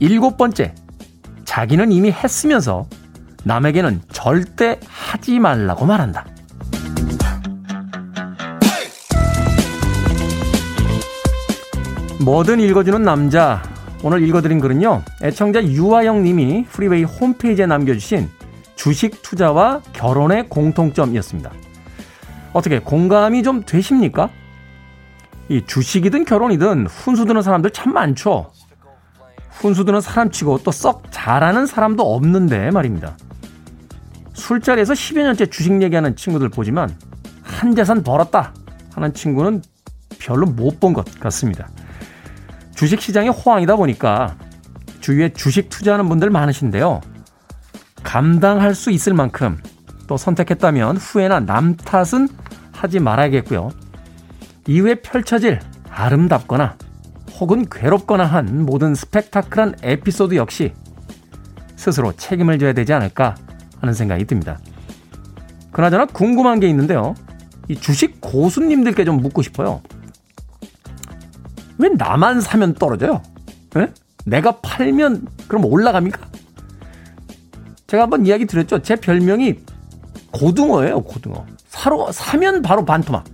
[0.00, 0.74] 일곱 번째,
[1.44, 2.88] 자기는 이미 했으면서
[3.44, 6.26] 남에게는 절대 하지 말라고 말한다.
[12.20, 13.77] 뭐든 읽어주는 남자.
[14.02, 18.28] 오늘 읽어드린 글은요, 애청자 유아영 님이 프리웨이 홈페이지에 남겨주신
[18.76, 21.50] 주식 투자와 결혼의 공통점이었습니다.
[22.52, 24.30] 어떻게 공감이 좀 되십니까?
[25.48, 28.52] 이 주식이든 결혼이든 훈수 드는 사람들 참 많죠.
[29.50, 33.16] 훈수 드는 사람 치고 또 썩 잘하는 사람도 없는데 말입니다.
[34.34, 36.94] 술자리에서 10여 년째 주식 얘기하는 친구들 보지만
[37.42, 38.54] 한 재산 벌었다
[38.94, 39.62] 하는 친구는
[40.20, 41.68] 별로 못 본 것 같습니다.
[42.78, 44.36] 주식 시장이 호황이다 보니까
[45.00, 47.00] 주위에 주식 투자하는 분들 많으신데요.
[48.04, 49.58] 감당할 수 있을 만큼
[50.06, 52.28] 또 선택했다면 후회나 남 탓은
[52.70, 53.70] 하지 말아야겠고요.
[54.68, 55.58] 이후에 펼쳐질
[55.90, 56.76] 아름답거나
[57.40, 60.72] 혹은 괴롭거나 한 모든 스펙타클한 에피소드 역시
[61.74, 63.34] 스스로 책임을 져야 되지 않을까
[63.80, 64.56] 하는 생각이 듭니다.
[65.72, 67.16] 그나저나 궁금한 게 있는데요.
[67.66, 69.82] 이 주식 고수님들께 좀 묻고 싶어요.
[71.78, 73.22] 왜 나만 사면 떨어져요?
[73.74, 73.92] 네?
[74.24, 76.28] 내가 팔면 그럼 올라갑니까?
[77.86, 78.82] 제가 한번 이야기 드렸죠.
[78.82, 79.60] 제 별명이
[80.32, 81.46] 고등어예요, 고등어.
[81.68, 83.24] 사러, 사면 바로 반토막.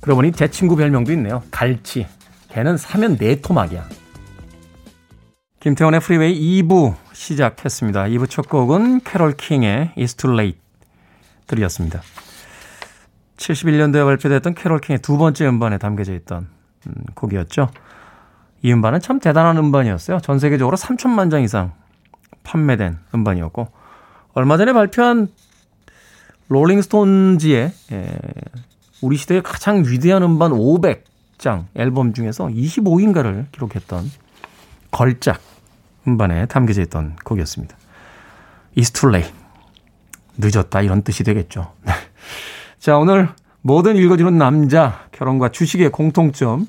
[0.00, 1.42] 그러고 보니 제 친구 별명도 있네요.
[1.50, 2.06] 갈치.
[2.48, 3.88] 걔는 사면 네 토막이야.
[5.60, 8.04] 김태훈의 프리웨이 2부 시작했습니다.
[8.04, 10.58] 2부 첫 곡은 캐롤 킹의 It's Too Late
[11.46, 12.00] 들으셨습니다.
[13.40, 16.46] 71년도에 발표됐던 캐롤 킹의 두 번째 음반에 담겨져 있던
[16.86, 17.70] 음, 곡이었죠.
[18.62, 20.20] 이 음반은 참 대단한 음반이었어요.
[20.20, 21.72] 전 세계적으로 3천만 장 이상
[22.44, 23.68] 판매된 음반이었고
[24.34, 25.28] 얼마 전에 발표한
[26.48, 28.18] 롤링스톤즈의 예,
[29.00, 34.10] 우리 시대의 가장 위대한 음반 500장 앨범 중에서 25인가를 기록했던
[34.90, 35.40] 걸작
[36.06, 37.76] 음반에 담겨져 있던 곡이었습니다.
[38.76, 39.32] It's too late.
[40.36, 41.72] 늦었다 이런 뜻이 되겠죠.
[42.80, 43.28] 자 오늘
[43.60, 46.66] 뭐든 읽어주는 남자 결혼과 주식의 공통점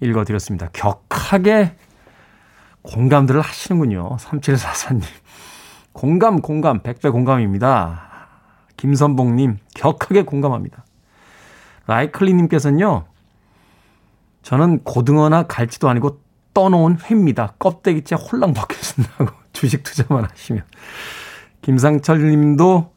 [0.00, 0.68] 읽어드렸습니다.
[0.72, 1.76] 격하게
[2.82, 4.16] 공감들을 하시는군요.
[4.16, 5.04] 3744님.
[5.92, 8.02] 공감, 공감, 100배 공감입니다.
[8.76, 10.84] 김선봉님, 격하게 공감합니다.
[11.86, 13.04] 라이클리님께서는요,
[14.42, 16.20] 저는 고등어나 갈치도 아니고
[16.52, 17.54] 떠놓은 회입니다.
[17.60, 20.64] 껍데기째 홀랑 벗겨진다고 주식 투자만 하시면.
[21.62, 22.93] 김상철 님도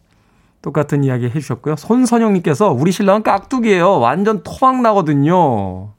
[0.67, 1.77] 똑같은 이야기 해주셨고요.
[1.77, 3.99] 손선영님께서 우리 신랑은 깍두기예요.
[3.99, 5.93] 완전 토막 나거든요.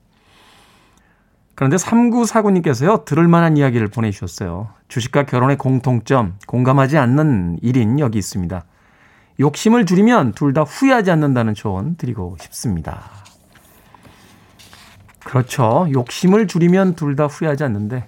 [1.55, 4.69] 그런데 3949님께서요, 들을 만한 이야기를 보내주셨어요.
[4.89, 8.63] 주식과 결혼의 공통점, 공감하지 않는 일인 여기 있습니다.
[9.41, 13.05] 욕심을 줄이면 둘 다 후회하지 않는다는 조언 드리고 싶습니다.
[15.25, 15.89] 그렇죠.
[15.91, 18.07] 욕심을 줄이면 둘 다 후회하지 않는데,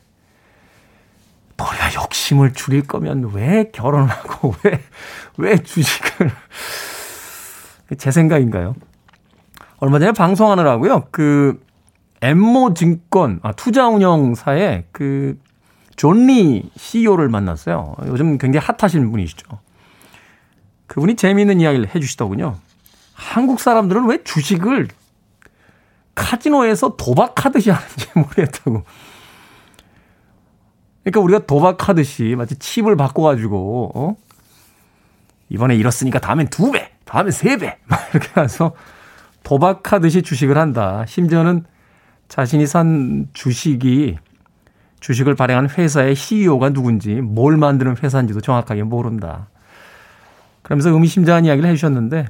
[1.94, 4.82] 욕심을 줄일 거면 왜 결혼하고 왜,
[5.36, 6.30] 왜 주식을.
[7.98, 8.74] 제 생각인가요?
[9.78, 11.08] 얼마 전에 방송하느라고요.
[11.10, 11.60] 그
[12.22, 15.38] 엠모 증권 아 투자 운영사의 그
[15.96, 17.96] 존리 CEO를 만났어요.
[18.06, 19.46] 요즘 굉장히 핫하신 분이시죠.
[20.86, 22.56] 그분이 재미있는 이야기를 해 주시더군요.
[23.12, 24.88] 한국 사람들은 왜 주식을
[26.14, 28.84] 카지노에서 도박하듯이 하는지 모르겠다고.
[31.02, 34.16] 그러니까 우리가 도박하듯이 마치 칩을 바꿔가지고, 어?
[35.48, 38.72] 이번에 잃었으니까 다음엔 두 배, 다음엔 세 배, 막 이렇게 해서
[39.42, 41.04] 도박하듯이 주식을 한다.
[41.06, 41.64] 심지어는
[42.28, 44.16] 자신이 산 주식이
[45.00, 49.48] 주식을 발행한 회사의 CEO가 누군지 뭘 만드는 회사인지도 정확하게 모른다.
[50.62, 52.26] 그러면서 의미심장한 이야기를 해주셨는데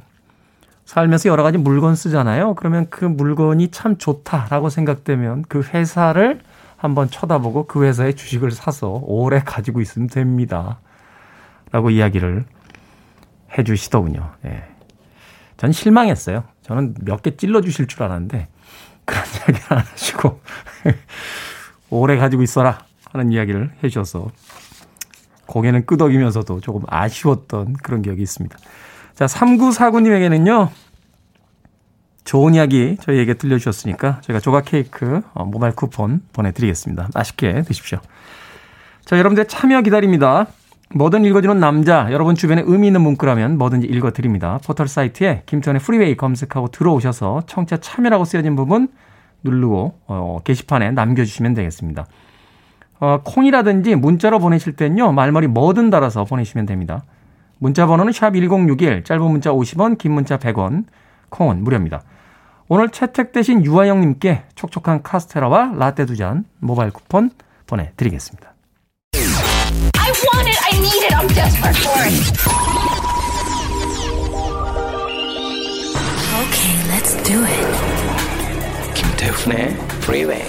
[0.87, 2.55] 살면서 여러 가지 물건 쓰잖아요.
[2.55, 6.41] 그러면 그 물건이 참 좋다라고 생각되면 그 회사를
[6.81, 10.81] 한번 쳐다보고 그 회사의 주식을 사서 오래 가지고 있으면 됩니다.
[11.73, 12.47] 라고 이야기를
[13.59, 14.33] 해 주시더군요.
[14.47, 14.65] 예.
[15.59, 16.45] 전 실망했어요.
[16.63, 18.49] 저는 몇 개 찔러 주실 줄 알았는데
[19.05, 20.41] 그런 이야기 안 하시고
[21.91, 22.79] 오래 가지고 있어라
[23.13, 24.31] 하는 이야기를 해 주셔서
[25.45, 28.57] 고개는 끄덕이면서도 조금 아쉬웠던 그런 기억이 있습니다.
[29.15, 30.71] 자, 3949님에게는요.
[32.31, 37.09] 좋은 이야기 저희에게 들려주셨으니까 저희가 조각 케이크 어, 모바일 쿠폰 보내드리겠습니다.
[37.13, 37.99] 맛있게 드십시오.
[39.05, 40.47] 자, 여러분들 참여 기다립니다.
[40.95, 44.61] 뭐든 읽어주는 남자, 여러분 주변에 의미 있는 문구라면 뭐든지 읽어드립니다.
[44.65, 48.87] 포털 사이트에 김태훈의 프리웨이 검색하고 들어오셔서 청취자 참여라고 쓰여진 부분
[49.43, 52.07] 누르고 어, 게시판에 남겨주시면 되겠습니다.
[53.01, 55.11] 어, 콩이라든지 문자로 보내실 때는요.
[55.11, 57.03] 말머리 뭐든 달아서 보내시면 됩니다.
[57.59, 60.85] 문자 번호는 샵 1061, 짧은 문자 50원, 긴 문자 100원,
[61.31, 62.03] 콩은 무료입니다.
[62.73, 67.31] 오늘 채택되신 유아영님께 촉촉한 카스테라와 라떼 두 잔 모바일 쿠폰
[67.67, 68.55] 보내드리겠습니다.
[69.99, 70.59] I want it.
[70.63, 71.13] I need it.
[71.17, 72.15] I'm desperate for it.
[76.39, 77.67] Okay, let's do it.
[78.95, 79.71] 김태훈의
[80.05, 80.45] Freeway.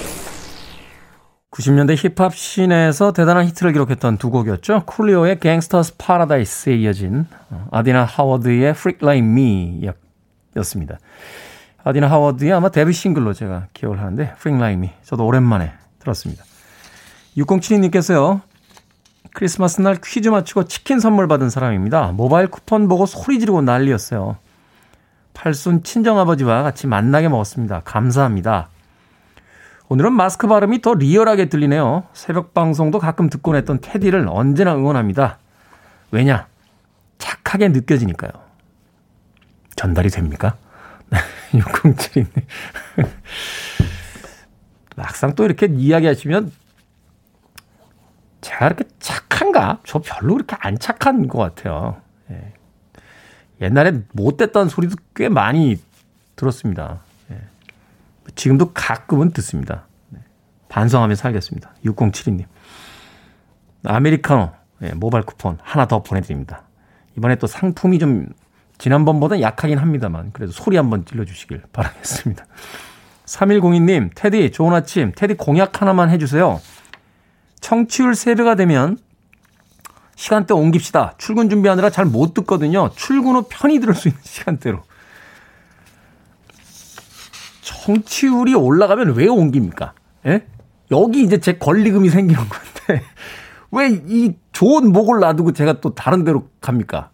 [1.50, 4.84] 90년대 힙합 씬에서 대단한 히트를 기록했던 두 곡이었죠.
[4.86, 9.90] 쿨리오의 Gangsta's Paradise에 이어진 어, 아디나 하워드의 Freak Like Me
[10.56, 10.98] 였습니다.
[11.84, 16.44] 아디나 하워드의 아마 데뷔 싱글로 제가 기억을 하는데 Me 저도 오랜만에 들었습니다.
[17.36, 18.40] 6072님께서요.
[19.34, 22.12] 크리스마스 날 퀴즈 맞추고 치킨 선물 받은 사람입니다.
[22.12, 24.36] 모바일 쿠폰 보고 소리 지르고 난리였어요.
[25.34, 27.80] 팔순 친정아버지와 같이 만나게 먹었습니다.
[27.84, 28.68] 감사합니다.
[29.88, 32.04] 오늘은 마스크 발음이 더 리얼하게 들리네요.
[32.12, 35.38] 새벽 방송도 가끔 듣곤 했던 테디를 언제나 응원합니다.
[36.10, 36.46] 왜냐?
[37.18, 38.30] 착하게 느껴지니까요.
[39.76, 40.56] 전달이 됩니까?
[41.52, 42.26] 6072님.
[44.96, 46.52] 막상 또 이렇게 이야기하시면
[48.40, 49.80] 제가 이렇게 착한가?
[49.84, 52.00] 저 별로 그렇게 안 착한 것 같아요.
[52.30, 52.52] 예.
[53.60, 55.80] 옛날에 못됐다는 소리도 꽤 많이
[56.36, 57.00] 들었습니다.
[57.30, 57.40] 예.
[58.34, 59.86] 지금도 가끔은 듣습니다.
[60.08, 60.20] 네.
[60.68, 61.74] 반성하며 살겠습니다.
[61.84, 62.46] 6072님.
[63.84, 66.64] 아메리카노 예, 모바일 쿠폰 하나 더 보내드립니다.
[67.16, 68.28] 이번에 또 상품이 좀
[68.82, 72.44] 지난번보다 약하긴 합니다만 그래도 소리 한번 찔러주시길 바라겠습니다.
[73.26, 75.12] 3102님, 테디 좋은 아침.
[75.14, 76.60] 테디 공약 하나만 해주세요.
[77.60, 78.98] 청취율 3배가 되면
[80.16, 81.14] 시간대 옮깁시다.
[81.16, 82.90] 출근 준비하느라 잘 못 듣거든요.
[82.96, 84.82] 출근 후 편히 들을 수 있는 시간대로.
[87.60, 89.92] 청취율이 올라가면 왜 옮깁니까?
[90.26, 90.44] 예?
[90.90, 93.04] 여기 이제 제 권리금이 생기는 건데
[93.70, 97.10] 왜 이 좋은 목을 놔두고 제가 또 다른 데로 갑니까?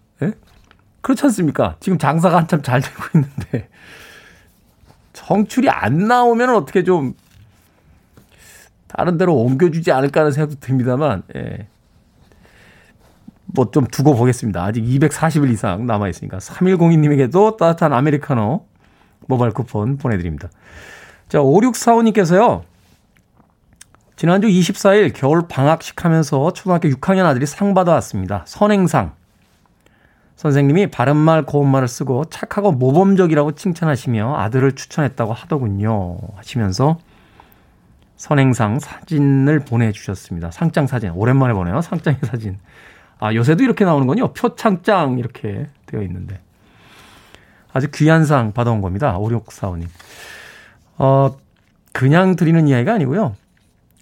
[0.99, 1.01] 예?
[1.01, 1.77] 그렇지 않습니까?
[1.81, 3.69] 지금 장사가 한참 잘 되고 있는데
[5.13, 7.15] 청취율이 안 나오면 어떻게 좀
[8.87, 11.69] 다른 데로 옮겨주지 않을까 하는 생각도 듭니다만 예.
[13.47, 14.63] 뭐 좀 두고 보겠습니다.
[14.63, 18.67] 아직 240일 이상 남아 있으니까 3102님에게도 따뜻한 아메리카노
[19.27, 20.49] 모바일 쿠폰 보내드립니다.
[21.29, 22.63] 자, 5645님께서요.
[24.17, 28.45] 지난주 24일 겨울 방학식 하면서 초등학교 6학년 아들이 상 받아왔습니다.
[28.47, 29.13] 선행상.
[30.39, 36.17] 선생님이 바른말 고운말을 쓰고 착하고 모범적이라고 칭찬하시며 아들을 추천했다고 하더군요.
[36.37, 36.97] 하시면서
[38.17, 40.53] 선행상 사진을 보내주셨습니다.
[40.53, 41.11] 상장 사진.
[41.11, 41.81] 오랜만에 보네요.
[41.81, 42.61] 상장의 사진.
[43.19, 44.33] 아, 요새도 이렇게 나오는군요.
[44.33, 46.39] 표창장 이렇게 되어 있는데.
[47.73, 49.19] 아주 귀한 상 받아온 겁니다.
[49.19, 49.89] 5645님.
[50.99, 51.37] 어,
[51.93, 53.35] 그냥 드리는 이야기가 아니고요.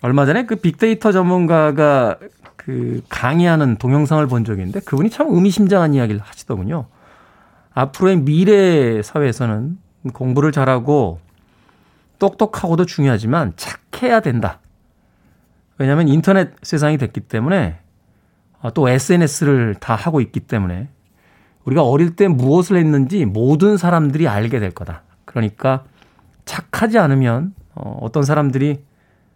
[0.02, 2.18] 얼마 전에 그 빅데이터 전문가가
[2.66, 6.86] 그 강의하는 동영상을 본 적이 있는데 그분이 참 의미심장한 이야기를 하시더군요.
[7.72, 9.78] 앞으로의 미래 사회에서는
[10.12, 11.20] 공부를 잘하고
[12.18, 14.58] 똑똑하고도 중요하지만 착해야 된다.
[15.78, 17.78] 왜냐하면 인터넷 세상이 됐기 때문에
[18.60, 20.88] 아, 또 SNS를 다 하고 있기 때문에
[21.66, 25.02] 우리가 어릴 때 무엇을 했는지 모든 사람들이 알게 될 거다.
[25.24, 25.84] 그러니까
[26.46, 28.82] 착하지 않으면 어, 어떤 사람들이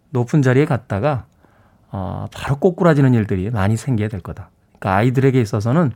[0.09, 1.27] 높은 자리에 갔다가
[1.91, 4.49] 어, 바로 꼬꾸라지는 일들이 많이 생기게 될 거다.
[4.79, 5.91] 그러니까 아이들에게 있어서는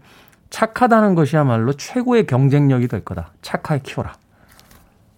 [0.50, 3.32] 착하다는 것이야말로 최고의 경쟁력이 될 거다.
[3.42, 4.14] 착하게 키워라.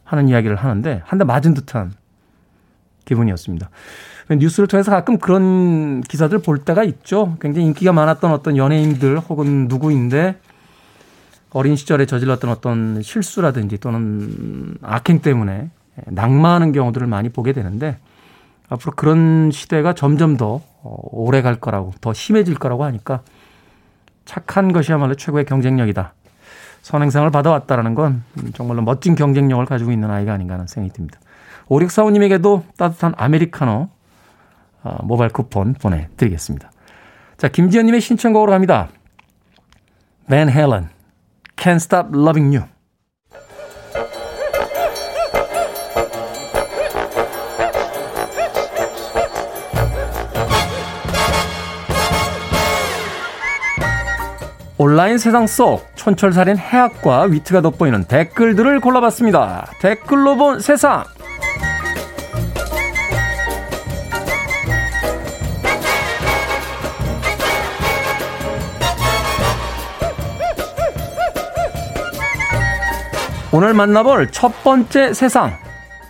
[0.04, 1.94] 하는 이야기를 하는데 한 대 맞은 듯한
[3.06, 3.70] 기분이었습니다.
[4.30, 7.38] 뉴스를 통해서 가끔 그런 기사들 볼 때가 있죠.
[7.42, 10.40] 굉장히 인기가 많았던 어떤 연예인들 혹은 누구인데
[11.52, 15.70] 어린 시절에 저질렀던 어떤 실수라든지 또는 악행 때문에
[16.08, 17.98] 낙마하는 경우들을 많이 보게 되는데
[18.70, 23.22] 앞으로 그런 시대가 점점 더 오래 갈 거라고 더 심해질 거라고 하니까
[24.26, 26.14] 착한 것이야말로 최고의 경쟁력이다.
[26.82, 31.20] 선행상을 받아왔다라는 건 정말로 멋진 경쟁력을 가지고 있는 아이가 아닌가 하는 생각이 듭니다.
[31.68, 33.90] 5645님에게도 따뜻한 아메리카노
[34.84, 36.72] 어, 모바일 쿠폰 보내드리겠습니다.
[37.38, 38.90] 자, 김지현님의 신청곡으로 갑니다.
[40.30, 40.90] Van Halen,
[41.56, 42.77] Can't Stop Loving You.
[54.80, 59.72] 온라인 세상 속 촌철살인 해학과 위트가 돋보이는 댓글들을 골라봤습니다.
[59.80, 61.04] 댓글로 본 세상.
[73.52, 75.58] 오늘 만나볼 첫 번째 세상.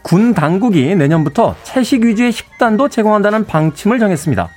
[0.02, 4.50] 군 당국이 내년부터 채식 위주의 식단도 제공한다는 방침을 정했습니다.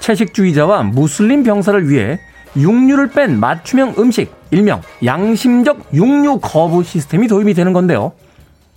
[0.00, 2.18] 채식주의자와 무슬림 병사를 위해
[2.56, 8.12] 육류를 뺀 맞춤형 음식, 일명 양심적 육류 거부 시스템이 도입이 되는 건데요.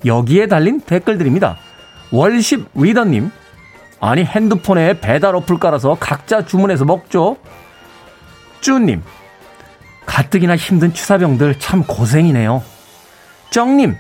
[0.06, 1.58] 여기에 달린 댓글들입니다.
[2.12, 3.32] 월십 리더님,
[4.00, 7.38] 아니 핸드폰에 배달 어플 깔아서 각자 주문해서 먹죠.
[8.62, 9.04] 쭈님,
[10.06, 12.64] 가뜩이나 힘든 추사병들 참 고생이네요.
[13.50, 13.96] 쩡님,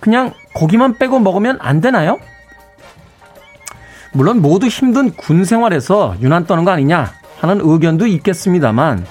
[0.00, 2.18] 그냥 고기만 빼고 먹으면 안 되나요?
[4.12, 9.06] 물론 모두 힘든 군 생활에서 유난 떠는 거 아니냐 하는 의견도 있겠습니다만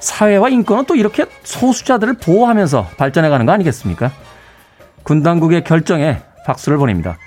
[0.00, 4.10] 사회와 인권은 또 이렇게 소수자들을 보호하면서 발전해가는 거 아니겠습니까?
[5.02, 7.18] 군 당국의 결정에 박수를 보냅니다.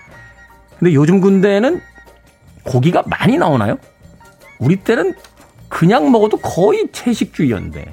[0.78, 1.82] 근데 요즘 군대에는
[2.64, 3.78] 고기가 많이 나오나요?
[4.60, 5.16] 우리 때는
[5.70, 7.86] 그냥 먹어도 거의 채식주의였는데.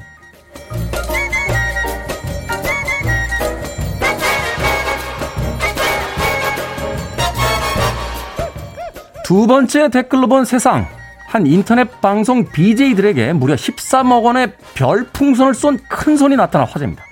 [9.24, 10.86] 두 번째 댓글로 본 세상.
[11.32, 17.02] 한 인터넷 방송 BJ들에게 무려 13억 원의 별풍선을 쏜 큰 손이 나타나 화제입니다.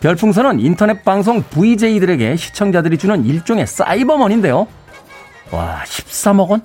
[0.00, 4.66] 별풍선은 인터넷 방송 VJ들에게 시청자들이 주는 일종의 사이버머니인데요.
[5.50, 6.62] 와, 13억 원?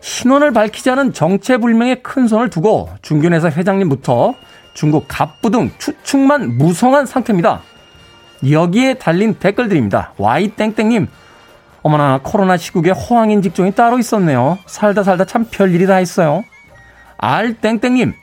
[0.00, 4.34] 신원을 밝히지 않은 정체불명의 큰 손을 두고 중견회사 회장님부터
[4.74, 7.62] 중국 갑부 등 추측만 무성한 상태입니다.
[8.50, 10.14] 여기에 달린 댓글들입니다.
[10.18, 11.06] Y땡땡님,
[11.82, 14.58] 어머나 코로나 시국에 호황인 직종이 따로 있었네요.
[14.66, 16.44] 살다 살다 참 별일이 다 있어요.
[17.18, 18.14] 알땡땡님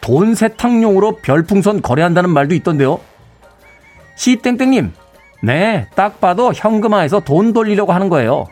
[0.00, 3.00] 돈 세탁용으로 별풍선 거래한다는 말도 있던데요.
[4.16, 4.92] 시땡땡님
[5.42, 8.46] 네, 딱 봐도 현금화해서 돈 돌리려고 하는 거예요.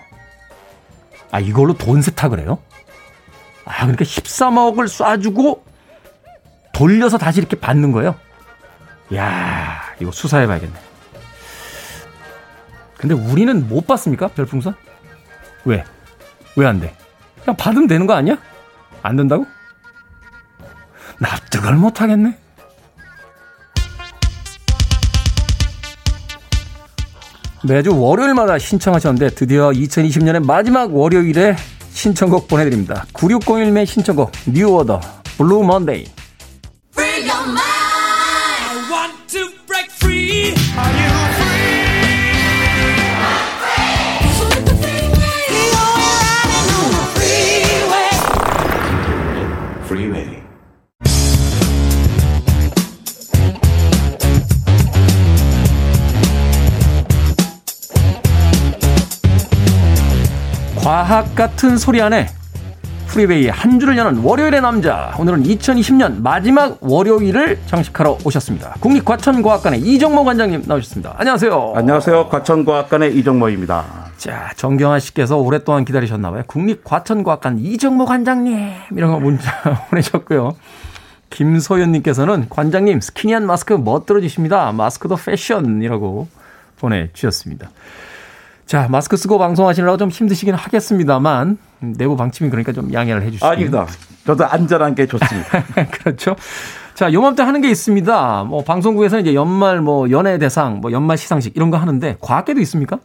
[1.31, 2.59] 아, 이걸로 돈 세탁을 해요?
[3.65, 5.61] 아, 그러니까 13억을 쏴주고
[6.73, 8.15] 돌려서 다시 이렇게 받는 거예요?
[9.15, 10.88] 야 이거 수사해봐야겠네.
[12.99, 14.29] 근데 우리는 못 받습니까?
[14.29, 14.75] 별풍선?
[15.65, 15.85] 왜?
[16.57, 16.95] 왜 안 돼?
[17.43, 18.37] 그냥 받으면 되는 거 아니야?
[19.03, 19.47] 안 된다고?
[21.21, 22.37] 납득을 못 하겠네.
[27.67, 31.57] 매주 월요일마다 신청하셨는데 드디어 2020년의 마지막 월요일에
[31.91, 33.05] 신청곡 보내드립니다.
[33.13, 35.01] 9601의 신청곡 New Order
[35.37, 36.07] Blue Monday
[61.09, 62.27] 과학 같은 소리 안에
[63.07, 65.15] 프리웨이의 한 줄을 여는 월요일의 남자.
[65.19, 68.75] 오늘은 2020년 마지막 월요일을 장식하러 오셨습니다.
[68.81, 71.15] 국립과천과학관의 이정모 관장님 나오셨습니다.
[71.17, 71.73] 안녕하세요.
[71.77, 72.29] 안녕하세요.
[72.29, 74.11] 과천과학관의 이정모입니다.
[74.19, 76.43] 자, 정경아 씨께서 오랫동안 기다리셨나봐요.
[76.47, 78.71] 국립과천과학관 이정모 관장님.
[78.95, 79.51] 이런 거 문자
[79.89, 80.57] 보내셨고요.
[81.31, 84.73] 김소연님께서는 관장님 스키니한 마스크 멋들어지십니다.
[84.73, 86.29] 마스크도 패션이라고
[86.79, 87.71] 보내주셨습니다.
[88.69, 93.87] 자, 마스크 쓰고 방송하시느라고 좀 힘드시긴 하겠습니다만 내부 방침이 그러니까 좀 양해를 해 주시기 아닙니다.
[94.27, 95.65] 저도 안전한 게 좋습니다.
[95.91, 96.37] 그렇죠.
[96.93, 98.45] 자, 요맘때 하는 게 있습니다.
[98.45, 102.99] 뭐 방송국에서는 이제 연말 뭐 연예 대상, 뭐 연말 시상식 이런 거 하는데 과학계도 있습니까?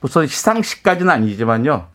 [0.00, 1.86] 무슨 시상식까지는 아니지만요.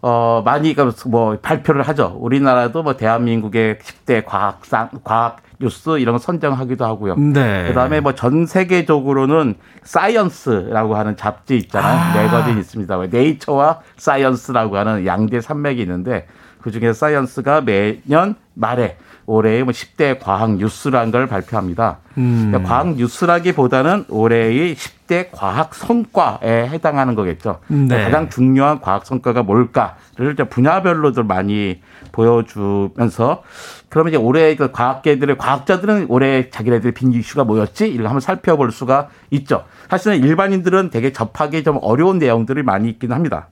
[0.00, 2.16] 어, 많이 그뭐 발표를 하죠.
[2.20, 7.16] 우리나라도 뭐 대한민국의 10대 과학상, 과학 뉴스 이런 거 선정하기도 하고요.
[7.16, 7.68] 네.
[7.68, 9.54] 그다음에 뭐 전 세계적으로는
[9.84, 11.98] 사이언스라고 하는 잡지 있잖아요.
[11.98, 12.22] 아.
[12.22, 12.96] 매거진 있습니다.
[12.98, 16.26] 왜 네이처와 사이언스라고 하는 양대 산맥이 있는데
[16.62, 18.96] 그중에 사이언스가 매년 말에
[19.26, 21.98] 올해의 뭐 10대 과학 뉴스라는 걸 발표합니다.
[22.18, 22.48] 음.
[22.48, 27.60] 그러니까 과학 뉴스라기보다는 올해의 10대 과학 성과에 해당하는 거겠죠.
[27.68, 28.04] 그러니까 네.
[28.04, 33.42] 가장 중요한 과학 성과가 뭘까를 이제 분야별로도 많이 보여주면서
[33.88, 37.88] 그러면 이제 올해 그 과학계들의 과학자들은 올해 자기네들의 big 이슈가 뭐였지?
[37.90, 39.64] 이걸 한번 살펴볼 수가 있죠.
[39.88, 43.48] 사실은 일반인들은 되게 접하기 좀 어려운 내용들이 많이 있긴 합니다.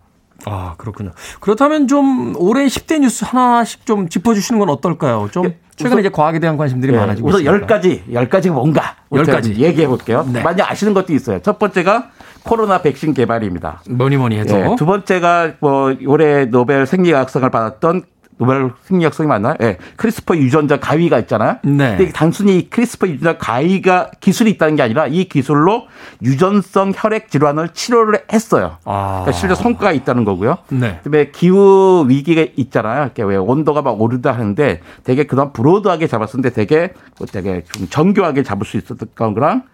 [0.47, 1.11] 아, 그렇군요.
[1.41, 5.28] 그렇다면 좀 올해 10대 뉴스 하나씩 좀 짚어주시는 건 어떨까요?
[5.32, 7.53] 좀 예, 최근에 우선- 이제 과학에 대한 관심들이 예, 많아지고 우선 있습니다.
[7.62, 9.55] 열 가지, 열 가지가 뭔가 열 가지.
[9.57, 10.26] 얘기해 볼게요.
[10.32, 10.43] 네.
[10.43, 11.41] 많이 아시는 것도 있어요.
[11.43, 12.11] 첫 번째가
[12.43, 13.82] 코로나 백신 개발입니다.
[13.91, 18.03] 뭐니 뭐니 해도 예, 두 번째가 뭐 올해 노벨 생리학상을 받았던
[18.41, 19.55] 노벨 생리학상이 맞나요?
[19.61, 19.76] 예.
[19.97, 21.59] 크리스퍼 유전자 가위가 있잖아요.
[21.62, 21.97] 네.
[21.99, 25.88] 근데 단순히 크리스퍼 유전자 가위가 기술이 있다는 게 아니라 이 기술로
[26.22, 28.78] 유전성 혈액 질환을 치료를 했어요.
[28.86, 29.20] 아.
[29.24, 30.57] 그러니까 실제 성과가 있다는 거고요.
[30.70, 31.01] 네.
[31.05, 33.03] 그다음에 기후 위기가 있잖아요.
[33.03, 36.95] 이렇게 왜 온도가 막 오르다 하는데 되게 그동안 브로드하게 잡았었는데 되게
[37.30, 39.64] 되게 좀 정교하게 잡을 수 있었던 거랑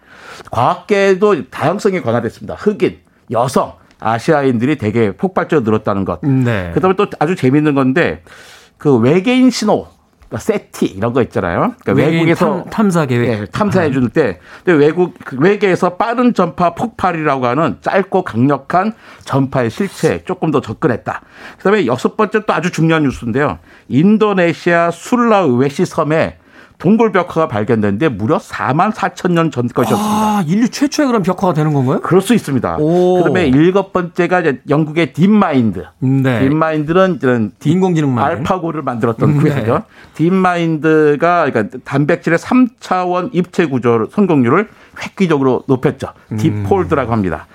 [0.51, 2.55] 과학계도 다양성이 강화됐습니다.
[2.55, 2.97] 흑인,
[3.31, 6.21] 여성, 아시아인들이 되게 폭발적으로 늘었다는 것.
[6.21, 6.71] 네.
[6.73, 8.21] 그다음에 또 아주 재밌는 건데
[8.77, 9.87] 그 외계인 신호
[10.27, 11.73] 그러니까 세티 이런 거 있잖아요.
[11.83, 13.29] 그러니까 외국에서 탐- 탐사 계획.
[13.29, 18.91] 예, 탐사해 줄 때, 근데 외국 그 외계에서 빠른 전파 폭발이라고 하는 짧고 강력한
[19.23, 21.21] 전파의 실체에 조금 더 접근했다.
[21.59, 23.59] 그다음에 여섯 번째 또 아주 중요한 뉴스인데요.
[23.87, 26.37] 인도네시아 술라웨시 섬에
[26.79, 30.15] 동굴 벽화가 발견됐는데 무려 4만 4천 년 전 것이었습니다.
[30.15, 32.01] 아, 인류 최초의 그런 벽화가 되는 건가요?
[32.01, 32.77] 그럴 수 있습니다.
[32.79, 33.17] 오.
[33.17, 35.85] 그다음에 일곱 번째가 영국의 딥마인드.
[35.99, 36.41] 네.
[36.41, 38.23] 딥마인드는 이런 인공지능만.
[38.23, 39.83] 알파고를 만들었던 음, 그 회사죠.
[40.15, 44.69] 딥마인드가 그러니까 단백질의 3차원 입체 구조 성공률을
[45.03, 46.09] 획기적으로 높였죠.
[46.31, 46.37] 음.
[46.37, 47.47] 딥폴드라고 합니다.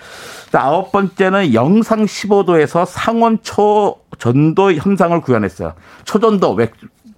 [0.51, 5.73] 자, 아홉 번째는 영상 15도에서 상온 초 전도 현상을 구현했어요.
[6.05, 6.71] 초전도 왜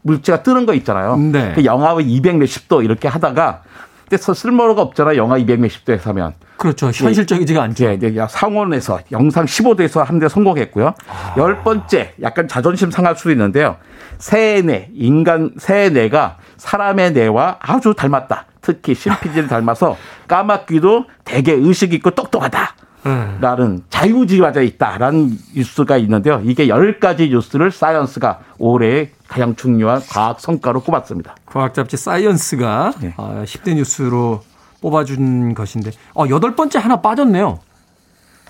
[0.05, 1.17] 물체가 뜨는 거 있잖아요.
[1.17, 1.53] 네.
[1.55, 3.63] 그 영하 200 몇십 도 이렇게 하다가
[4.09, 5.17] 근데 쓸모가 없잖아요.
[5.17, 6.35] 영하 200 몇십 도에서 하면.
[6.57, 6.87] 그렇죠.
[6.87, 7.91] 현실적이지가 않죠.
[7.93, 10.95] 이제 이제 상온에서 영상 15도에서 하는데 성공했고요.
[11.09, 11.35] 아.
[11.37, 13.77] 열 번째, 약간 자존심 상할 수도 있는데요.
[14.21, 18.47] 뇌, 인간 새의 뇌가 사람의 뇌와 아주 닮았다.
[18.61, 19.97] 특히 신피질을 닮아서
[20.29, 22.75] 까마귀도 되게 의식 있고 똑똑하다.
[23.07, 23.39] 음.
[23.41, 26.41] 라는 자유지화자 있다라는 뉴스가 있는데요.
[26.45, 31.35] 이게 열 가지 뉴스를 사이언스가 올해의 가장 중요한 과학 성과로 꼽았습니다.
[31.45, 33.15] 과학 잡지 사이언스가 네.
[33.17, 34.45] 아, 10대 뉴스로
[34.81, 37.59] 뽑아준 것인데, 어, 여덟 번째 하나 빠졌네요.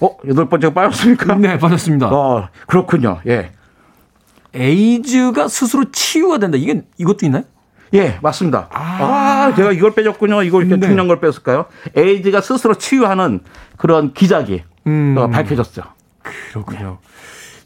[0.03, 1.37] 어, 여덟 번째가 빠졌습니까?
[1.37, 2.09] 네, 빠졌습니다.
[2.09, 3.21] 어, 그렇군요.
[3.27, 3.53] 예.
[4.53, 6.59] 에이즈가 스스로 치유가 된다.
[6.61, 7.45] 이게 이것도 있나요?
[7.95, 8.69] 예, 맞습니다.
[8.71, 10.43] 아, 제가 이걸 빼줬군요.
[10.43, 10.87] 이걸 이렇게 네.
[10.87, 11.65] 중요한 걸 뺐을까요?
[11.97, 13.41] 에이즈가 스스로 치유하는
[13.79, 15.15] 그런 기작이 음.
[15.17, 15.83] 어, 밝혀졌죠.
[16.53, 16.99] 그렇군요.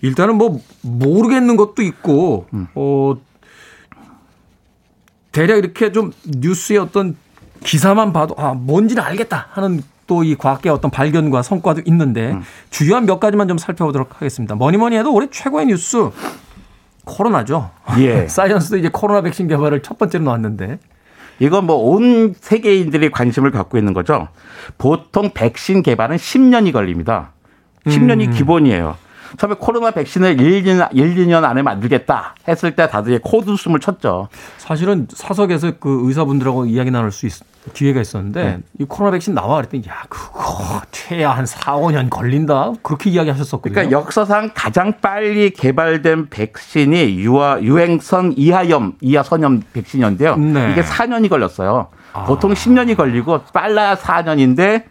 [0.01, 2.69] 일단은 뭐 모르겠는 것도 있고 음.
[2.75, 3.17] 어
[5.33, 7.17] 대략 이렇게 좀 뉴스의 어떤
[7.65, 12.43] 기사만 봐도 아 뭔지는 알겠다 하는 또 이 과학계 어떤 발견과 성과도 있는데 음.
[12.71, 14.55] 주요한 몇 가지만 좀 살펴보도록 하겠습니다.
[14.55, 16.09] 뭐니 뭐니 해도 올해 최고의 뉴스
[17.05, 17.71] 코로나죠.
[17.99, 18.27] 예.
[18.29, 20.79] 사이언스도 이제 코로나 백신 개발을 첫 번째로 놨는데
[21.41, 24.29] 이건 뭐 온 세계인들이 관심을 갖고 있는 거죠.
[24.79, 27.33] 보통 백신 개발은 10년이 걸립니다.
[27.87, 28.97] 10년이 기본이에요.
[29.37, 34.29] 처음에 코로나 백신을 1, 2년, 1, 2년 안에 만들겠다 했을 때 다들 코웃음을 쳤죠.
[34.57, 37.33] 사실은 사석에서 그 의사분들하고 이야기 나눌 수 있,
[37.75, 38.59] 기회가 있었는데 네.
[38.81, 43.75] 이 코로나 백신 나와 그랬더니 야 그거 최야 한 4, 5년 걸린다 그렇게 이야기하셨었거든요.
[43.75, 50.37] 그러니까 역사상 가장 빨리 개발된 백신이 유아, 유행성 이하염, 이하선염 백신이었는데요.
[50.37, 50.73] 네.
[50.73, 51.89] 이게 4년이 걸렸어요.
[52.13, 52.25] 아.
[52.25, 54.85] 보통 10년이 걸리고 빨라야 4년인데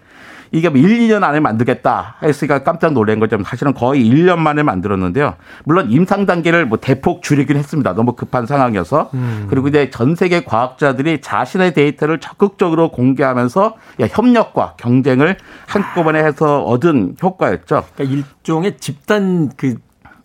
[0.52, 3.38] 이게 뭐 1, 2년 안에 만들겠다 했으니까 깜짝 놀란 거죠.
[3.44, 5.36] 사실은 거의 1년 만에 만들었는데요.
[5.66, 7.94] 물론 임상 단계를 뭐 대폭 줄이긴 했습니다.
[7.94, 9.10] 너무 급한 상황이어서.
[9.14, 9.48] 음.
[9.50, 15.38] 그리고 이제 전 세계 과학자들이 자신의 데이터를 적극적으로 공개하면서 야, 협력과 경쟁을
[15.68, 17.86] 한꺼번에 해서 얻은 효과였죠.
[17.96, 19.76] 그러니까 일종의 집단 그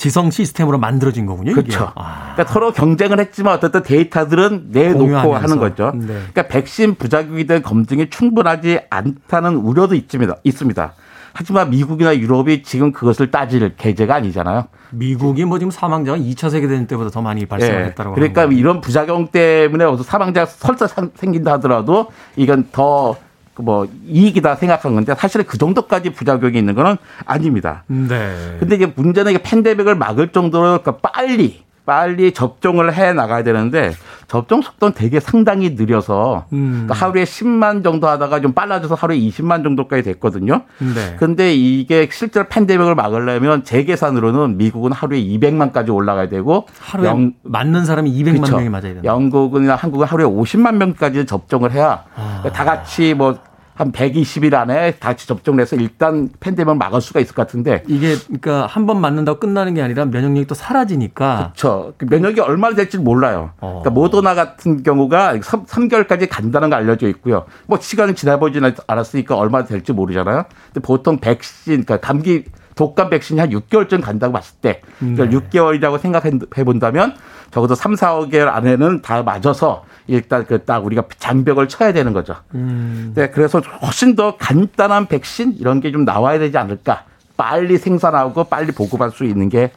[0.03, 1.53] 지성 시스템으로 만들어진 거군요.
[1.53, 1.92] 그렇죠.
[1.94, 5.38] 아, 그러니까 서로 경쟁을 했지만 어쨌든 데이터들은 내놓고 공유하면서.
[5.38, 5.92] 하는 거죠.
[5.94, 6.07] 네.
[6.07, 10.34] 그러니까 백신 부작용에 대한 검증이 충분하지 않다는 우려도 있습니다.
[10.42, 10.92] 있습니다.
[11.34, 14.64] 하지만 미국이나 유럽이 지금 그것을 따질 계제가 아니잖아요.
[14.90, 18.14] 미국이 뭐 지금 사망자가 2차 세계대전 때보다 더 많이 발생했다고 예.
[18.16, 23.14] 그러니까 이런 부작용 때문에 어서 사망자가 설사 생긴다 하더라도 이건 더
[23.63, 27.85] 뭐 이익이다 생각한 건데 사실은 그 정도까지 부작용이 있는 거는 아닙니다.
[27.87, 28.57] 네.
[28.61, 33.93] 근데 이게 문제는 이게 팬데믹을 막을 정도로 그러니까 빨리 빨리 접종을 해 나가야 되는데
[34.29, 36.85] 접종 속도는 되게 상당히 느려서 음.
[36.87, 40.63] 그러니까 하루에 10만 정도 하다가 좀 빨라져서 하루에 20만 정도까지 됐거든요.
[40.79, 41.17] 네.
[41.19, 47.85] 근데 이게 실제로 팬데믹을 막으려면 제 계산으로는 미국은 하루에 200만까지 올라가야 되고 하루에 영- 맞는
[47.85, 48.57] 사람이 200만 그쵸.
[48.59, 49.03] 명이 맞아야 된다.
[49.05, 52.45] 영국이나 한국은 하루에 50만 명까지 접종을 해야 아.
[52.53, 53.39] 다 같이 뭐
[53.75, 58.16] 한 120일 안에 다 같이 접종을 해서 일단 팬데믹을 막을 수가 있을 것 같은데 이게
[58.27, 61.95] 그러니까 한 번 맞는다고 끝나는 게 아니라 면역력이 또 사라지니까 그렇죠.
[61.97, 63.51] 그 면역이 얼마나 될지 몰라요.
[63.61, 63.81] 어.
[63.83, 67.45] 그러니까 모더나 같은 경우가 3, 개월까지 간다는 거 알려져 있고요.
[67.66, 70.45] 뭐 시간이 지나보지는 않았으니까 얼마나 될지 모르잖아요.
[70.73, 72.45] 근데 보통 백신, 그러니까 감기
[72.75, 75.37] 독감 백신이 한 6개월쯤 간다고 봤을 때, 그러니까 네.
[75.37, 77.14] 6개월이라고 생각해 본다면
[77.51, 82.35] 적어도 3, 4개월 안에는 다 맞아서 일단 그 딱 우리가 장벽을 쳐야 되는 거죠.
[82.55, 83.12] 음.
[83.14, 87.05] 네, 그래서 훨씬 더 간단한 백신 이런 게 좀 나와야 되지 않을까.
[87.37, 89.70] 빨리 생산하고 빨리 보급할 수 있는 게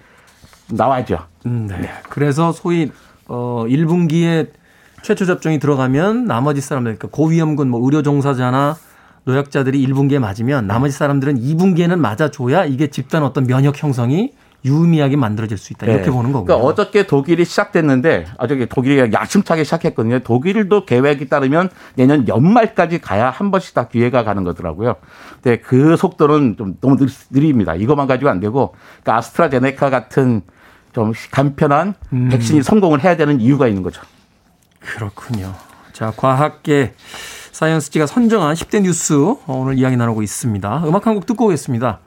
[0.72, 1.20] 나와야죠.
[1.46, 1.90] 음, 네.
[2.10, 2.92] 그래서 소위
[3.28, 4.50] 어 1분기에
[5.02, 8.76] 최초 접종이 들어가면 나머지 사람들 그러니까 고위험군 뭐 의료 종사자나
[9.26, 14.32] 노약자들이 1분기에 맞으면 나머지 사람들은 2분기에는 맞아줘야 이게 집단 어떤 면역 형성이
[14.64, 16.10] 유의미하게 만들어질 수 있다 이렇게 네.
[16.12, 16.46] 보는 거고요.
[16.46, 20.20] 그러니까 어저께 독일이 시작됐는데 어저께 독일이 야심차게 시작했거든요.
[20.20, 24.96] 독일도 계획이 따르면 내년 연말까지 가야 한 번씩 다 기회가 가는 거더라고요.
[25.42, 27.76] 근데 그 속도는 좀 너무 느- 느립니다.
[27.76, 28.74] 이것만 가지고 안 되고
[29.04, 30.42] 그러니까 아스트라제네카 같은
[30.94, 32.30] 좀 간편한 음.
[32.30, 34.02] 백신이 성공을 해야 되는 이유가 있는 거죠.
[34.80, 35.54] 그렇군요.
[35.94, 36.94] 자, 과학계
[37.56, 40.84] 사이언스지가 선정한 10대 뉴스 어, 오늘 이야기 나누고 있습니다.
[40.88, 42.00] 음악 한 곡 듣고 오겠습니다.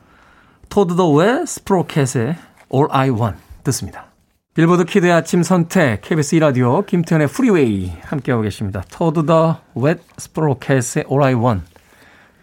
[0.69, 2.37] Toad the Wet Sprocket의
[2.75, 4.09] All I Want 듣습니다.
[4.53, 8.83] 빌보드 키드의 아침 선택 KBS 2라디오 김태훈의 프리웨이 함께하고 계십니다.
[8.91, 11.65] Toad the Wet Sprocket의 All I Want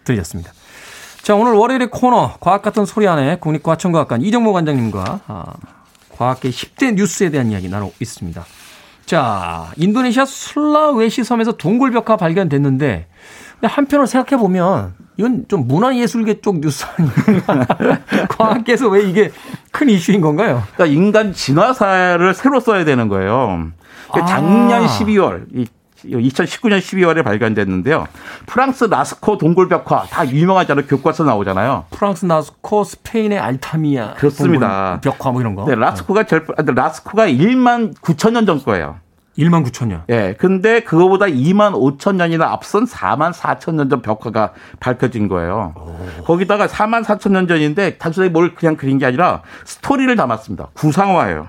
[0.02, 0.50] 들으셨습니다.
[1.22, 5.54] 자, 오늘 월요일의 코너 과학 같은 소리 안에 국립과천과학관 이정모 관장님과 아,
[6.10, 8.44] 과학계 10대 뉴스에 대한 이야기 나누고 있습니다.
[9.06, 13.06] 자, 인도네시아 술라웨시 섬에서 동굴 벽화 발견됐는데
[13.52, 17.66] 근데 한편으로 생각해 보면 이건 좀 문화예술계 쪽 뉴스 아닙니까?
[18.28, 19.30] 과학계에서 왜 이게
[19.70, 20.62] 큰 이슈인 건가요?
[20.74, 23.68] 그러니까 인간 진화사를 새로 써야 되는 거예요.
[24.10, 24.36] 그러니까 아.
[24.36, 25.66] 작년 12월, 이
[26.04, 28.06] 2019년 12월에 발견됐는데요.
[28.46, 30.86] 프랑스 라스코 동굴벽화 다 유명하잖아요.
[30.86, 31.84] 교과서 나오잖아요.
[31.90, 35.00] 프랑스 나스코, 스페인의 알타미아, 그렇습니다.
[35.02, 35.64] 벽화 뭐 이런 거.
[35.66, 38.96] 네, 라스코가 제일 아, 근데 라스코가 1만 9천 년 전 거예요.
[39.38, 40.02] 1만 9천 년.
[40.08, 40.34] 예.
[40.38, 45.74] 근데 그거보다 2만 5천 년이나 앞선 4만 4천 년 전 벽화가 밝혀진 거예요.
[46.24, 50.68] 거기다가 4만 4천 년 전인데 단순히 뭘 그냥 그린 게 아니라 스토리를 담았습니다.
[50.72, 51.48] 구상화예요.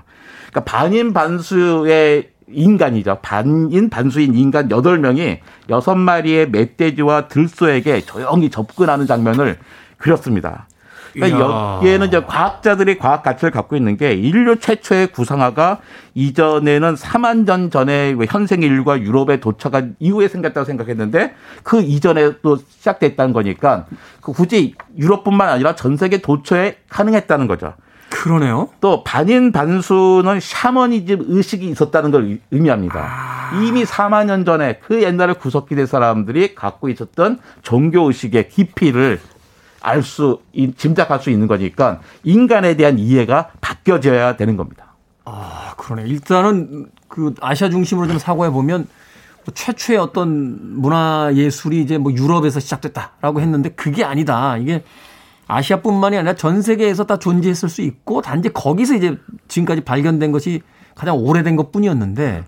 [0.50, 3.20] 그러니까 반인 반수의 인간이죠.
[3.22, 5.40] 반인 반수인 인간 8명이
[5.70, 9.58] 6마리의 멧돼지와 들소에게 조용히 접근하는 장면을
[9.98, 10.68] 그렸습니다.
[11.14, 11.78] 그러니까.
[11.78, 15.80] 여기에는 이제 과학자들이 과학 가치를 갖고 있는 게 인류 최초의 구상화가
[16.14, 21.34] 이전에는 4만 년 전에 현생 인류가 유럽에 도착한 이후에 생겼다고 생각했는데
[21.64, 23.88] 그 이전에 또 시작됐다는 거니까
[24.22, 27.74] 그 굳이 유럽뿐만 아니라 전 세계 도처에 가능했다는 거죠.
[28.10, 28.70] 그러네요.
[28.82, 33.52] 또 반인 반수는 샤머니즘 의식이 있었다는 걸 의- 의미합니다.
[33.64, 39.20] 이미 4만 년 전에 그 옛날에 구석기대 사람들이 갖고 있었던 종교 의식의 깊이를
[39.82, 40.42] 알 수,
[40.78, 44.96] 짐작할 수 있는 거니까 인간에 대한 이해가 바뀌어져야 되는 겁니다.
[45.24, 46.04] 아, 그러네.
[46.10, 48.88] 일단은 그 아시아 중심으로 좀 사고해 보면
[49.46, 54.58] 뭐 최초의 어떤 문화 예술이 이제 뭐 유럽에서 시작됐다라고 했는데 그게 아니다.
[54.58, 54.84] 이게
[55.48, 59.18] 아시아뿐만이 아니라 전 세계에서 다 존재했을 수 있고 단지 거기서 이제
[59.48, 60.62] 지금까지 발견된 것이
[60.96, 62.44] 가장 오래된 것 뿐이었는데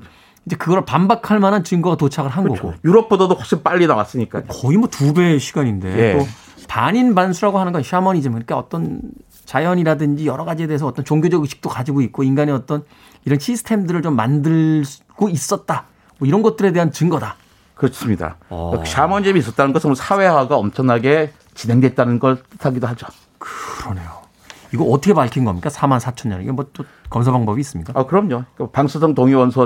[0.46, 4.44] 이제 그걸 반박할 만한 증거가 도착을 한 거고 유럽보다도 훨씬 빨리 나왔으니까.
[4.48, 6.18] 거의 뭐 두 배의 시간인데 예.
[6.18, 6.26] 또
[6.68, 9.02] 반인 반수라고 하는 건 샤머니즘 그러니까 어떤
[9.46, 12.84] 자연이라든지 여러 가지에 대해서 어떤 종교적 의식도 가지고 있고 인간의 어떤
[13.26, 15.86] 이런 시스템들을 좀 만들고 있었다
[16.20, 17.36] 뭐 이런 것들에 대한 증거다.
[17.76, 18.36] 그렇습니다.
[18.50, 18.84] 어.
[18.86, 21.32] 샤머니즘이 있었다는 것은 사회화가 엄청나게
[21.64, 23.08] 진행됐다는 걸 뜻하기도 하죠.
[23.38, 24.20] 그러네요.
[24.74, 25.70] 이거 어떻게 밝힌 겁니까?
[25.70, 26.42] 4만 4천 년.
[26.42, 27.92] 이게 뭐 또 검사 방법이 있습니까?
[28.00, 28.46] 아, 그럼요.
[28.56, 29.14] 그 방수성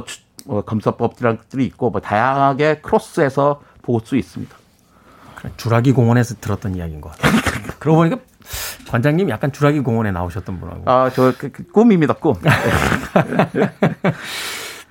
[0.06, 4.56] 추- 어, 검사법들이 있고 뭐 다양하게 크로스해서 볼 수 있습니다.
[5.58, 7.34] 주라기 공원에서 들었던 이야기인 것 같아요.
[7.80, 8.18] 그러고 보니까
[8.90, 10.90] 관장님 약간 주라기 공원에 나오셨던 분하고.
[10.90, 12.34] 아, 저 그, 그 꿈입니다, 꿈.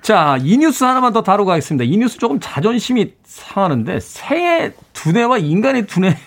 [0.01, 1.85] 자, 이 뉴스 하나만 더 다루고 가겠습니다.
[1.85, 6.17] 이 뉴스 조금 자존심이 상하는데 새의 두뇌와 인간의 두뇌가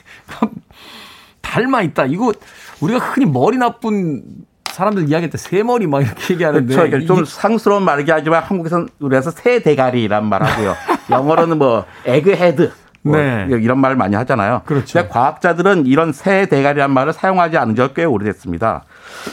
[1.41, 2.07] 닮아 있다.
[2.07, 2.33] 이거
[2.81, 4.23] 우리가 흔히 머리 나쁜
[4.65, 7.07] 사람들 이야기할 때 새머리 막 이렇게 얘기하는데 그렇죠.
[7.07, 10.75] 좀 상스러운 말이긴 하지만 한국에서는 우리에서 새 대가리란 말 하고요.
[11.11, 13.47] 영어로는 뭐 egghead 뭐 네.
[13.49, 14.63] 이런 말을 많이 하잖아요.
[14.67, 14.99] 그렇죠.
[14.99, 18.85] 근데 과학자들은 이런 새 대가리란 말을 사용하지 않은 지가 꽤 오래됐습니다.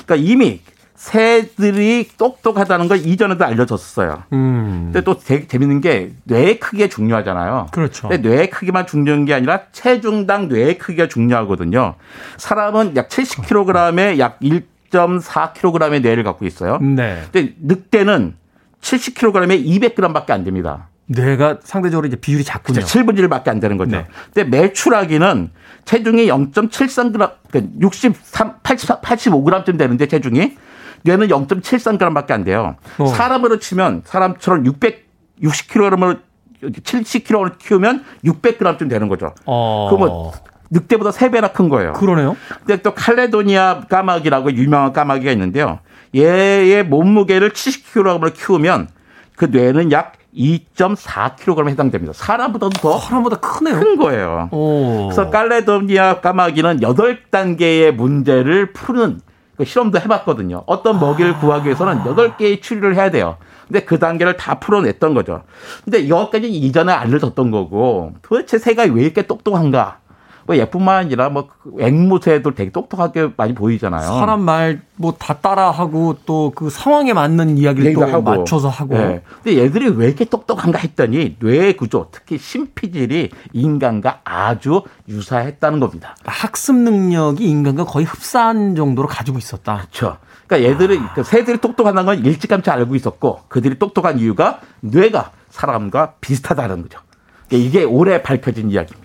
[0.05, 0.61] 그러니까 이미
[1.03, 4.23] 새들이 똑똑하다는 걸 이전에도 알려졌어요.
[4.31, 4.83] 음.
[4.85, 7.67] 근데 또 재, 재밌는 게 뇌의 크기가 중요하잖아요.
[7.73, 8.07] 그렇죠.
[8.07, 11.95] 근데 뇌의 크기만 중요한 게 아니라 체중당 뇌의 크기가 중요하거든요.
[12.37, 16.79] 사람은 약 70kg에 약 1.4kg의 뇌를 갖고 있어요.
[16.79, 17.23] 네.
[17.33, 18.35] 근데 늑대는
[18.79, 20.87] 70kg에 200g밖에 안 됩니다.
[21.07, 22.79] 뇌가 상대적으로 이제 비율이 작군요.
[22.79, 23.97] 7분의 1밖에 안 되는 거죠.
[23.97, 24.07] 네.
[24.33, 25.49] 근데 매출하기는
[25.83, 30.62] 체중이 0.73g, 그러니까 63, 80, 85g쯤 되는데 체중이
[31.03, 32.75] 뇌는 0.73g밖에 안 돼요.
[32.97, 33.05] 어.
[33.05, 36.19] 사람으로 치면 사람처럼 660kg을
[36.61, 39.33] 70kg를 키우면 600g쯤 되는 거죠.
[39.45, 39.87] 어.
[39.89, 40.31] 그러면
[40.71, 41.93] 늑대보다 3배나 큰 거예요.
[41.93, 42.35] 그러네요.
[42.59, 45.79] 근데 또 칼레도니아 까마귀라고 유명한 까마귀가 있는데요.
[46.15, 48.87] 얘의 몸무게를 70kg을 키우면
[49.35, 52.13] 그 뇌는 약 2.4kg에 해당됩니다.
[52.13, 53.97] 사람보다도 더큰 사람보다 크네요.
[53.97, 54.49] 거예요.
[54.51, 55.09] 오.
[55.09, 59.21] 그래서 칼레도니아 까마귀는 8단계의 문제를 푸는
[59.55, 60.63] 그 실험도 해봤거든요.
[60.65, 63.37] 어떤 먹이를 구하기 위해서는 8개의 추리를 해야 돼요.
[63.67, 65.43] 근데 그 단계를 다 풀어냈던 거죠.
[65.83, 69.99] 근데 이것까지 이전에 알려졌던 거고 도대체 새가 왜 이렇게 똑똑한가?
[70.45, 74.01] 뭐 얘뿐만 아니라 뭐 앵무새도 되게 똑똑하게 많이 보이잖아요.
[74.07, 78.21] 사람 말 뭐 다 따라하고 또 그 상황에 맞는 이야기를 또 하고.
[78.21, 78.95] 맞춰서 하고.
[78.95, 79.23] 네.
[79.43, 86.15] 근데 얘들이 왜 이렇게 똑똑한가 했더니 뇌 구조, 특히 심피질이 인간과 아주 유사했다는 겁니다.
[86.25, 89.77] 학습 능력이 인간과 거의 흡사한 정도로 가지고 있었다.
[89.77, 90.17] 그렇죠.
[90.47, 96.83] 그러니까 얘들이 그 새들이 똑똑하다는 건 일찌감치 알고 있었고 그들이 똑똑한 이유가 뇌가 사람과 비슷하다는
[96.83, 96.99] 거죠.
[97.47, 99.02] 그러니까 이게 올해 밝혀진 이야기입니다.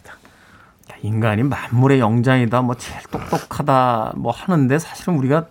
[1.02, 5.46] 인간이 만물의 영장이다, 뭐 제일 똑똑하다, 뭐 하는데 사실은 우리가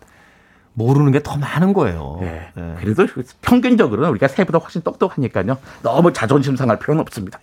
[0.73, 2.17] 모르는 게 더 많은 거예요.
[2.21, 2.49] 네.
[2.53, 2.75] 네.
[2.79, 3.07] 그래도
[3.41, 5.57] 평균적으로는 우리가 새보다 훨씬 똑똑하니까요.
[5.81, 7.39] 너무 자존심 상할 필요는 없습니다.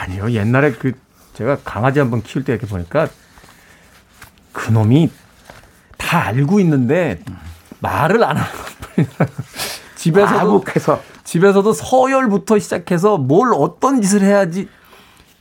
[0.00, 0.30] 아니요.
[0.32, 0.92] 옛날에 그
[1.34, 3.08] 제가 강아지 한 번 키울 때 이렇게 보니까
[4.52, 5.10] 그 놈이
[5.96, 7.22] 다 알고 있는데
[7.80, 8.50] 말을 안 하는
[8.96, 9.08] 거예요.
[9.94, 14.68] 집에서도 아국해서 집에서도 서열부터 시작해서 뭘 어떤 짓을 해야지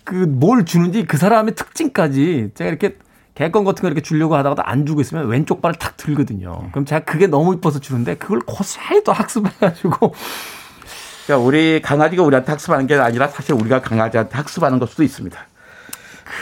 [0.10, 2.98] 그 뭘 주는지 그 사람의 특징까지 제가 이렇게
[3.36, 6.70] 개껌 같은 거 이렇게 주려고 하다가도 안 주고 있으면 왼쪽 발을 탁 들거든요.
[6.72, 10.14] 그럼 제가 그게 너무 이뻐서 주는데 그걸 고스란히 또 학습해가지고
[11.28, 15.38] 그러니까 우리 강아지가 우리한테 학습하는 게 아니라 사실 우리가 강아지한테 학습하는 걸 수도 있습니다.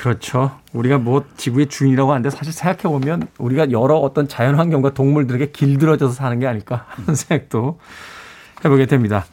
[0.02, 0.58] 그렇죠.
[0.72, 6.14] 우리가 뭐 지구의 주인이라고 하는데 사실 생각해 보면 우리가 여러 어떤 자연 환경과 동물들에게 길들여져서
[6.14, 7.80] 사는 게 아닐까 하는 생각도
[8.64, 9.26] 해보게 됩니다.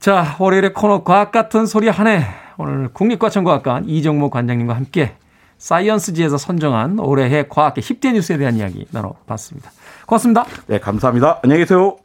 [0.00, 2.43] 자, 월요일의 코너 과학 같은 소리 한 해.
[2.56, 5.14] 오늘 국립과천과학관 이정모 관장님과 함께
[5.58, 9.70] 사이언스지에서 선정한 올해의 과학계 10대 뉴스에 대한 이야기 나눠봤습니다.
[10.06, 10.44] 고맙습니다.
[10.66, 11.40] 네, 감사합니다.
[11.42, 11.96] 안녕히 계세요.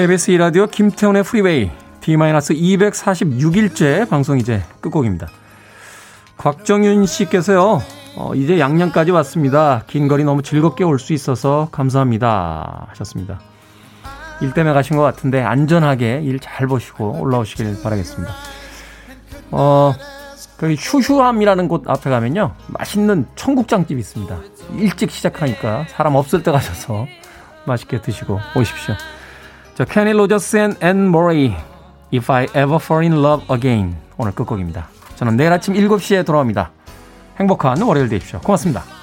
[0.00, 1.70] KBS 2라디오 김태훈의 프리웨이
[2.00, 5.28] D-246일째 방송 이제 끝곡입니다.
[6.38, 7.82] 곽정윤 씨께서요.
[8.16, 9.82] 어, 이제 양양까지 왔습니다.
[9.86, 12.86] 긴 거리 너무 즐겁게 올 수 있어서 감사합니다.
[12.88, 13.40] 하셨습니다.
[14.40, 18.32] 일 때문에 가신 것 같은데 안전하게 일 잘 보시고 올라오시길 바라겠습니다.
[19.50, 19.92] 어,
[20.56, 22.54] 그 휴휴암이라는 곳 앞에 가면요.
[22.68, 24.38] 맛있는 청국장집이 있습니다.
[24.78, 27.06] 일찍 시작하니까 사람 없을 때 가셔서
[27.66, 28.94] 맛있게 드시고 오십시오.
[29.80, 31.54] 자, 케니 로저스 앤 머레이
[32.12, 34.88] If I Ever Fall in Love Again 오늘 끝곡입니다.
[35.16, 36.70] 저는 내일 아침 7시에 돌아옵니다.
[37.38, 38.40] 행복한 월요일 되십시오.
[38.40, 38.99] 고맙습니다.